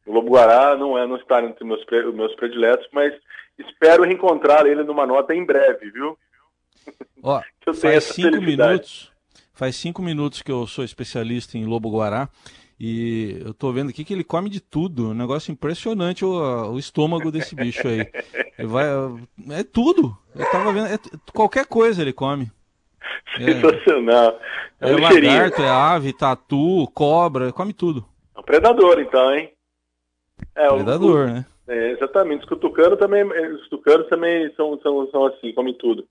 O 0.05 0.13
lobo 0.13 0.31
guará 0.31 0.75
não 0.77 0.97
é 0.97 1.05
não 1.05 1.17
está 1.17 1.43
entre 1.43 1.63
meus 1.65 1.83
meus 2.13 2.33
prediletos, 2.35 2.87
mas 2.91 3.13
espero 3.57 4.03
reencontrar 4.03 4.65
ele 4.65 4.83
numa 4.83 5.05
nota 5.05 5.33
em 5.35 5.45
breve, 5.45 5.91
viu? 5.91 6.17
Ó, 7.21 7.41
faz 7.73 8.03
cinco 8.05 8.41
minutos, 8.41 9.11
faz 9.53 9.75
cinco 9.75 10.01
minutos 10.01 10.41
que 10.41 10.51
eu 10.51 10.65
sou 10.65 10.83
especialista 10.83 11.57
em 11.57 11.65
lobo 11.65 11.89
guará 11.89 12.29
e 12.79 13.41
eu 13.45 13.53
tô 13.53 13.71
vendo 13.71 13.89
aqui 13.89 14.03
que 14.03 14.13
ele 14.13 14.23
come 14.23 14.49
de 14.49 14.59
tudo, 14.59 15.09
um 15.09 15.13
negócio 15.13 15.51
impressionante 15.51 16.25
o, 16.25 16.71
o 16.71 16.77
estômago 16.77 17.31
desse 17.31 17.55
bicho 17.55 17.87
aí. 17.87 18.05
Ele 18.57 18.67
vai, 18.67 18.85
é 19.51 19.63
tudo. 19.63 20.17
Eu 20.35 20.49
tava 20.51 20.73
vendo, 20.73 20.87
é, 20.87 20.97
qualquer 21.33 21.65
coisa 21.65 22.01
ele 22.01 22.11
come. 22.11 22.51
Sensacional. 23.37 24.39
É, 24.81 24.89
é 24.89 24.97
lagarto, 24.97 25.61
é 25.61 25.69
ave, 25.69 26.11
tatu, 26.11 26.89
cobra, 26.93 27.53
come 27.53 27.73
tudo. 27.73 28.05
É 28.35 28.39
um 28.39 28.43
predador 28.43 28.99
então, 28.99 29.33
hein? 29.33 29.51
É, 30.53 30.67
predador, 30.67 31.27
o, 31.29 31.33
né? 31.33 31.45
É, 31.67 31.91
exatamente. 31.91 32.43
Os 32.43 32.59
tucanos 32.59 32.99
também, 32.99 33.23
os 33.23 33.69
tucanos 33.69 34.07
também 34.07 34.53
são, 34.55 34.77
são, 34.81 35.09
são 35.11 35.25
assim, 35.27 35.53
comem 35.53 35.73
tudo. 35.73 36.05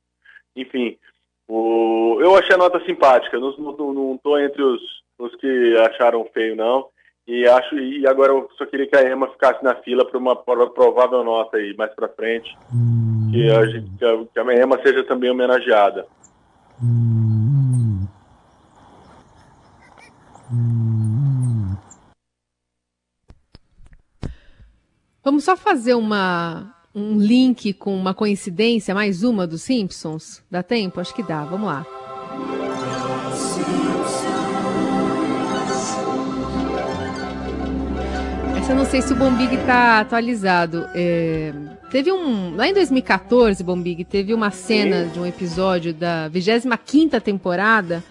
Enfim, 0.56 0.96
o, 1.46 2.18
eu 2.20 2.34
achei 2.36 2.54
a 2.54 2.58
nota 2.58 2.82
simpática, 2.86 3.38
não, 3.38 3.54
não, 3.56 4.20
não 4.24 4.38
entre 4.38 4.62
os, 4.62 4.80
os 5.18 5.34
que 5.36 5.76
acharam 5.78 6.24
feio, 6.32 6.56
não. 6.56 6.86
E 7.26 7.46
acho 7.46 7.78
e 7.78 8.06
agora 8.06 8.32
eu 8.32 8.48
só 8.58 8.66
queria 8.66 8.86
que 8.86 8.96
a 8.96 9.10
Emma 9.10 9.28
ficasse 9.28 9.64
na 9.64 9.74
fila 9.76 10.04
para 10.04 10.18
uma 10.18 10.36
provável 10.36 11.24
nota 11.24 11.56
aí 11.56 11.74
mais 11.74 11.94
para 11.94 12.08
frente, 12.08 12.54
que 13.32 13.50
a, 13.50 13.66
gente, 13.66 13.90
que 13.98 14.04
a, 14.04 14.24
que 14.26 14.38
a 14.38 14.62
Emma 14.62 14.78
seja 14.82 15.02
também 15.04 15.30
homenageada. 15.30 16.06
Vamos 25.24 25.44
só 25.44 25.56
fazer 25.56 25.94
uma 25.94 26.74
um 26.94 27.18
link 27.18 27.72
com 27.72 27.96
uma 27.96 28.14
coincidência, 28.14 28.94
mais 28.94 29.24
uma 29.24 29.46
dos 29.46 29.62
Simpsons? 29.62 30.44
Dá 30.50 30.62
tempo? 30.62 31.00
Acho 31.00 31.14
que 31.14 31.22
dá. 31.22 31.42
Vamos 31.44 31.66
lá. 31.66 32.03
Essa 38.64 38.72
eu 38.72 38.76
não 38.76 38.86
sei 38.86 39.02
se 39.02 39.12
o 39.12 39.16
Bombig 39.16 39.56
está 39.56 40.00
atualizado. 40.00 40.88
É, 40.94 41.52
teve 41.90 42.10
um. 42.10 42.56
Lá 42.56 42.66
em 42.66 42.72
2014, 42.72 43.62
Bombig, 43.62 44.04
teve 44.04 44.32
uma 44.32 44.50
cena 44.50 45.04
de 45.04 45.20
um 45.20 45.26
episódio 45.26 45.92
da 45.92 46.28
25 46.28 47.20
temporada 47.20 48.02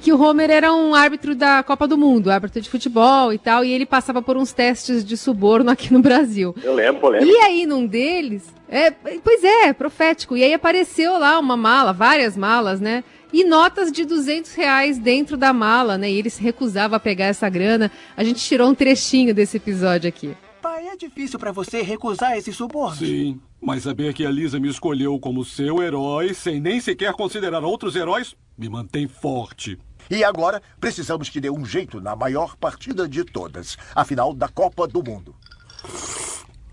que 0.00 0.12
o 0.12 0.20
Homer 0.20 0.50
era 0.50 0.72
um 0.72 0.96
árbitro 0.96 1.32
da 1.36 1.62
Copa 1.62 1.86
do 1.86 1.96
Mundo, 1.96 2.28
árbitro 2.28 2.60
de 2.60 2.68
futebol 2.68 3.32
e 3.32 3.38
tal, 3.38 3.64
e 3.64 3.70
ele 3.70 3.86
passava 3.86 4.20
por 4.20 4.36
uns 4.36 4.52
testes 4.52 5.04
de 5.04 5.16
suborno 5.16 5.70
aqui 5.70 5.92
no 5.92 6.00
Brasil. 6.00 6.56
Eu 6.60 6.74
lembro, 6.74 7.06
eu 7.06 7.10
lembro. 7.10 7.28
E 7.28 7.36
aí, 7.36 7.64
num 7.64 7.86
deles, 7.86 8.52
é, 8.68 8.90
pois 8.90 9.44
é, 9.44 9.72
profético, 9.72 10.36
e 10.36 10.42
aí 10.42 10.52
apareceu 10.52 11.18
lá 11.18 11.38
uma 11.38 11.56
mala, 11.56 11.92
várias 11.92 12.36
malas, 12.36 12.80
né? 12.80 13.04
E 13.32 13.44
notas 13.44 13.92
de 13.92 14.04
200 14.04 14.54
reais 14.54 14.98
dentro 14.98 15.36
da 15.36 15.52
mala, 15.52 15.96
né? 15.96 16.10
E 16.10 16.18
ele 16.18 16.30
se 16.30 16.42
recusava 16.42 16.96
a 16.96 17.00
pegar 17.00 17.26
essa 17.26 17.48
grana. 17.48 17.90
A 18.16 18.24
gente 18.24 18.42
tirou 18.42 18.70
um 18.70 18.74
trechinho 18.74 19.34
desse 19.34 19.56
episódio 19.56 20.08
aqui. 20.08 20.36
Pai, 20.60 20.88
é 20.88 20.96
difícil 20.96 21.38
para 21.38 21.52
você 21.52 21.82
recusar 21.82 22.36
esse 22.36 22.52
suborno. 22.52 22.96
Sim, 22.96 23.40
mas 23.60 23.84
saber 23.84 24.12
que 24.12 24.26
a 24.26 24.30
Lisa 24.30 24.58
me 24.58 24.68
escolheu 24.68 25.18
como 25.18 25.44
seu 25.44 25.82
herói, 25.82 26.34
sem 26.34 26.60
nem 26.60 26.80
sequer 26.80 27.12
considerar 27.12 27.64
outros 27.64 27.96
heróis, 27.96 28.34
me 28.58 28.68
mantém 28.68 29.08
forte. 29.08 29.78
E 30.10 30.24
agora 30.24 30.60
precisamos 30.80 31.28
que 31.28 31.40
dê 31.40 31.48
um 31.50 31.64
jeito 31.64 32.00
na 32.00 32.16
maior 32.16 32.56
partida 32.56 33.08
de 33.08 33.24
todas, 33.24 33.78
a 33.94 34.04
final 34.04 34.34
da 34.34 34.48
Copa 34.48 34.88
do 34.88 35.02
Mundo. 35.02 35.34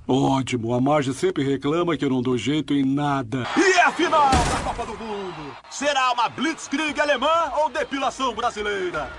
Ótimo, 0.08 0.74
a 0.74 0.80
Marge 0.80 1.14
sempre 1.14 1.44
reclama 1.44 1.98
que 1.98 2.06
eu 2.06 2.10
não 2.10 2.22
dou 2.22 2.38
jeito 2.38 2.74
em 2.74 2.84
nada. 2.84 3.46
E 3.58 3.67
final 3.98 4.30
da 4.30 4.64
Copa 4.64 4.86
do 4.86 5.04
Mundo? 5.04 5.58
Será 5.72 6.12
uma 6.12 6.30
Blitzkrieg 6.30 7.02
alemã 7.02 7.52
ou 7.58 7.70
depilação 7.70 8.32
brasileira? 8.36 9.10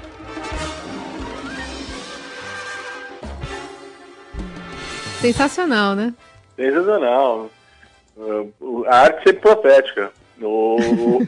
Sensacional, 5.20 5.96
né? 5.96 6.14
Sensacional. 6.54 7.50
A 8.86 8.96
arte 8.98 9.24
sempre 9.24 9.40
profética. 9.40 10.12
O, 10.40 10.76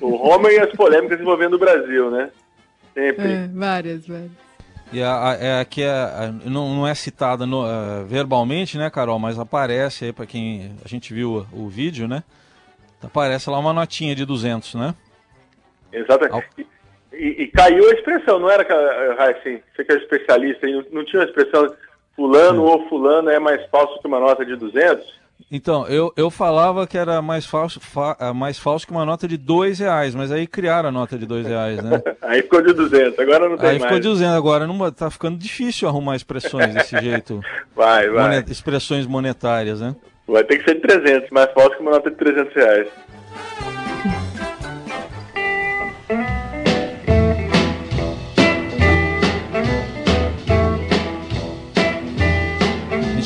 o 0.01 0.29
Homer 0.29 0.53
e 0.53 0.61
as 0.61 0.71
polêmicas 0.71 1.21
envolvendo 1.21 1.55
o 1.55 1.59
Brasil, 1.59 2.09
né? 2.09 2.31
Sempre. 2.95 3.33
É, 3.33 3.49
várias, 3.53 4.07
várias. 4.07 4.31
E 4.93 5.03
a, 5.03 5.31
a, 5.31 5.35
é, 5.35 5.61
aqui 5.61 5.83
é, 5.83 5.91
a, 5.91 6.33
não, 6.45 6.73
não 6.77 6.87
é 6.87 6.95
citada 6.95 7.45
no, 7.47 7.65
uh, 7.65 8.07
verbalmente, 8.07 8.79
né, 8.79 8.89
Carol? 8.91 9.19
Mas 9.19 9.41
aparece 9.41 10.05
aí 10.05 10.13
para 10.13 10.27
quem 10.27 10.77
a 10.85 10.89
gente 10.89 11.13
viu 11.13 11.45
o, 11.53 11.65
o, 11.65 11.69
vídeo, 11.69 12.07
né? 12.07 12.23
Aparece 13.03 13.49
lá 13.49 13.59
uma 13.59 13.73
notinha 13.73 14.15
de 14.15 14.25
200, 14.25 14.75
né? 14.75 14.95
Exatamente. 15.93 16.47
E, 16.59 16.67
e, 17.13 17.43
e, 17.43 17.47
caiu 17.49 17.89
a 17.89 17.93
expressão, 17.93 18.39
não 18.39 18.51
era, 18.51 18.63
assim, 19.31 19.61
você 19.75 19.85
que 19.85 19.93
é 19.93 19.97
especialista, 19.97 20.67
não, 20.67 20.85
não 20.93 21.05
tinha 21.05 21.23
a 21.23 21.25
expressão 21.27 21.75
fulano 22.15 22.63
ou 22.63 22.89
fulano 22.89 23.31
é 23.31 23.39
mais 23.39 23.65
falso 23.71 24.01
que 24.01 24.07
uma 24.07 24.21
nota 24.21 24.45
de 24.45 24.55
200? 24.57 25.21
Então, 25.51 25.87
eu, 25.89 26.13
eu 26.17 26.31
falava 26.31 26.87
que 26.87 26.99
era 26.99 27.21
mais 27.23 27.47
falso, 27.47 27.81
fa, 27.81 28.17
é, 28.21 28.33
mais 28.33 28.59
falso 28.59 28.87
que 28.87 28.93
uma 28.93 29.05
nota 29.05 29.27
de 29.27 29.37
dois 29.37 29.79
reais, 29.79 30.15
mas 30.15 30.31
aí 30.31 30.47
criaram 30.47 30.91
a 30.91 30.93
nota 30.93 31.19
de 31.19 31.27
dois 31.27 31.47
reais, 31.47 31.83
né? 31.83 32.03
aí 32.23 32.43
ficou 32.43 32.63
de 32.63 32.73
200, 32.73 33.19
agora 33.19 33.49
não 33.49 33.57
tem 33.57 33.71
aí 33.71 33.79
mais. 33.79 33.83
Aí 33.83 33.89
ficou 33.89 33.99
de 33.99 34.09
200, 34.09 34.37
agora 34.37 34.67
não, 34.67 34.93
tá 34.93 35.11
ficando 35.11 35.39
difícil 35.39 35.89
arrumar 35.89 36.15
expressões 36.15 36.75
desse 36.75 36.97
jeito. 37.01 37.41
vai, 37.75 38.09
vai. 38.09 38.23
Monet, 38.25 38.51
expressões 38.51 39.07
monetárias, 39.07 39.81
né? 39.81 39.97
Vai 40.31 40.45
ter 40.45 40.59
que 40.59 40.65
ser 40.65 40.75
de 40.77 40.81
300, 40.83 41.31
mais 41.31 41.53
falso 41.53 41.77
que 41.77 41.83
uma 41.83 41.91
nota 41.91 42.09
de 42.09 42.17
300 42.17 42.55
reais. 42.55 42.89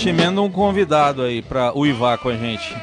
gente 0.04 0.08
emenda 0.08 0.42
um 0.42 0.50
convidado 0.50 1.22
aí 1.22 1.40
pra 1.40 1.72
uivar 1.74 2.18
com 2.18 2.28
a 2.28 2.36
gente. 2.36 2.74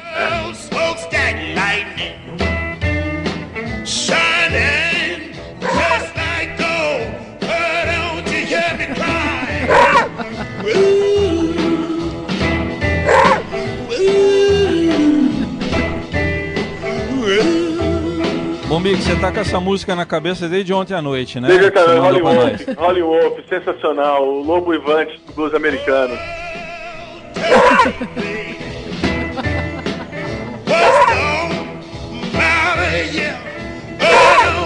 Bombig, 18.72 18.94
Bombig, 18.94 19.02
você 19.02 19.14
tá 19.16 19.30
com 19.30 19.40
essa 19.40 19.60
música 19.60 19.94
na 19.94 20.06
cabeça 20.06 20.48
desde 20.48 20.72
ontem 20.72 20.94
à 20.94 21.02
noite, 21.02 21.38
né? 21.38 21.46
Desde 21.46 21.66
ontem 21.66 21.80
à 21.80 21.84
noite, 21.84 22.22
Hollywood, 22.22 22.74
Hollywood, 22.78 23.44
sensacional, 23.46 24.26
o 24.26 24.42
Lobo 24.42 24.72
Ivante 24.72 25.20
do 25.26 25.32
blues 25.34 25.54
americano. 25.54 26.18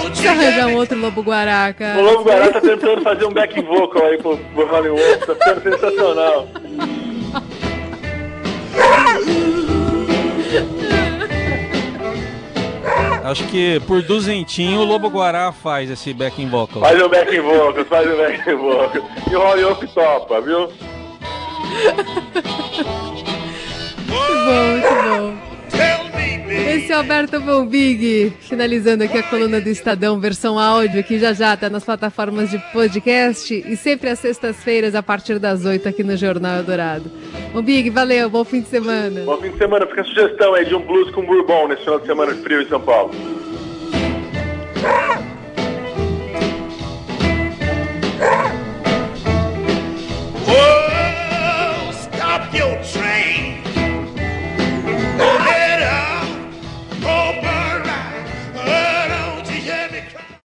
Deixa 0.05 0.29
eu 0.29 0.31
arranjar 0.31 0.67
um 0.69 0.77
outro 0.77 0.99
Lobo 0.99 1.23
Guará, 1.23 1.73
cara. 1.73 1.99
O 1.99 2.03
Lobo 2.03 2.23
Guará 2.23 2.53
tá 2.53 2.61
tentando 2.61 3.03
fazer 3.03 3.25
um 3.25 3.33
back 3.33 3.61
vocal 3.61 4.07
aí 4.07 4.19
pro, 4.19 4.37
pro 4.37 4.67
Hollywood, 4.69 5.27
tá 5.27 5.35
sendo 5.45 5.63
sensacional. 5.63 6.49
Acho 13.27 13.45
que 13.49 13.81
por 13.89 14.03
duzentinho 14.03 14.79
o 14.79 14.85
Lobo 14.85 15.11
Guará 15.11 15.51
faz 15.51 15.91
esse 15.91 16.15
backing 16.15 16.49
vocal. 16.49 16.81
Faz 16.81 17.03
o 17.03 17.09
backing 17.09 17.41
vocal, 17.41 17.85
faz 17.87 18.09
o 18.09 18.17
backing 18.17 18.55
vocal. 18.55 19.03
E 19.29 19.35
o 19.35 19.41
Hollywood 19.41 19.87
topa, 19.89 20.41
viu? 20.41 20.61
Muito 24.07 24.35
bom, 24.47 24.63
muito 24.71 25.41
bom. 25.41 25.46
Esse 26.77 26.93
é 26.93 26.95
o 26.95 26.99
Alberto 26.99 27.41
Bombig, 27.41 28.35
finalizando 28.39 29.03
aqui 29.03 29.17
a 29.17 29.23
coluna 29.23 29.63
do 29.63 29.69
Estadão, 29.71 30.21
versão 30.21 30.59
áudio, 30.59 31.03
que 31.03 31.19
já 31.19 31.33
já 31.33 31.55
está 31.55 31.71
nas 31.71 31.83
plataformas 31.83 32.51
de 32.51 32.59
podcast 32.71 33.65
e 33.67 33.75
sempre 33.79 34.11
às 34.11 34.19
sextas-feiras, 34.19 34.95
a 34.95 35.03
partir 35.03 35.39
das 35.39 35.65
oito 35.65 35.89
aqui 35.89 36.05
no 36.05 36.15
Jornal 36.19 36.59
Eldorado. 36.59 37.11
Bombig, 37.51 37.89
valeu, 37.89 38.29
bom 38.29 38.45
fim 38.45 38.61
de 38.61 38.69
semana. 38.69 39.23
Bom 39.23 39.39
fim 39.39 39.53
de 39.53 39.57
semana, 39.57 39.87
fica 39.87 40.03
a 40.03 40.05
sugestão 40.05 40.53
aí 40.53 40.67
de 40.67 40.75
um 40.75 40.83
blues 40.83 41.11
com 41.13 41.25
bourbon 41.25 41.67
nesse 41.69 41.83
final 41.83 41.99
de 41.99 42.07
semana 42.07 42.35
frio 42.35 42.61
em 42.61 42.69
São 42.69 42.81
Paulo. 42.81 43.11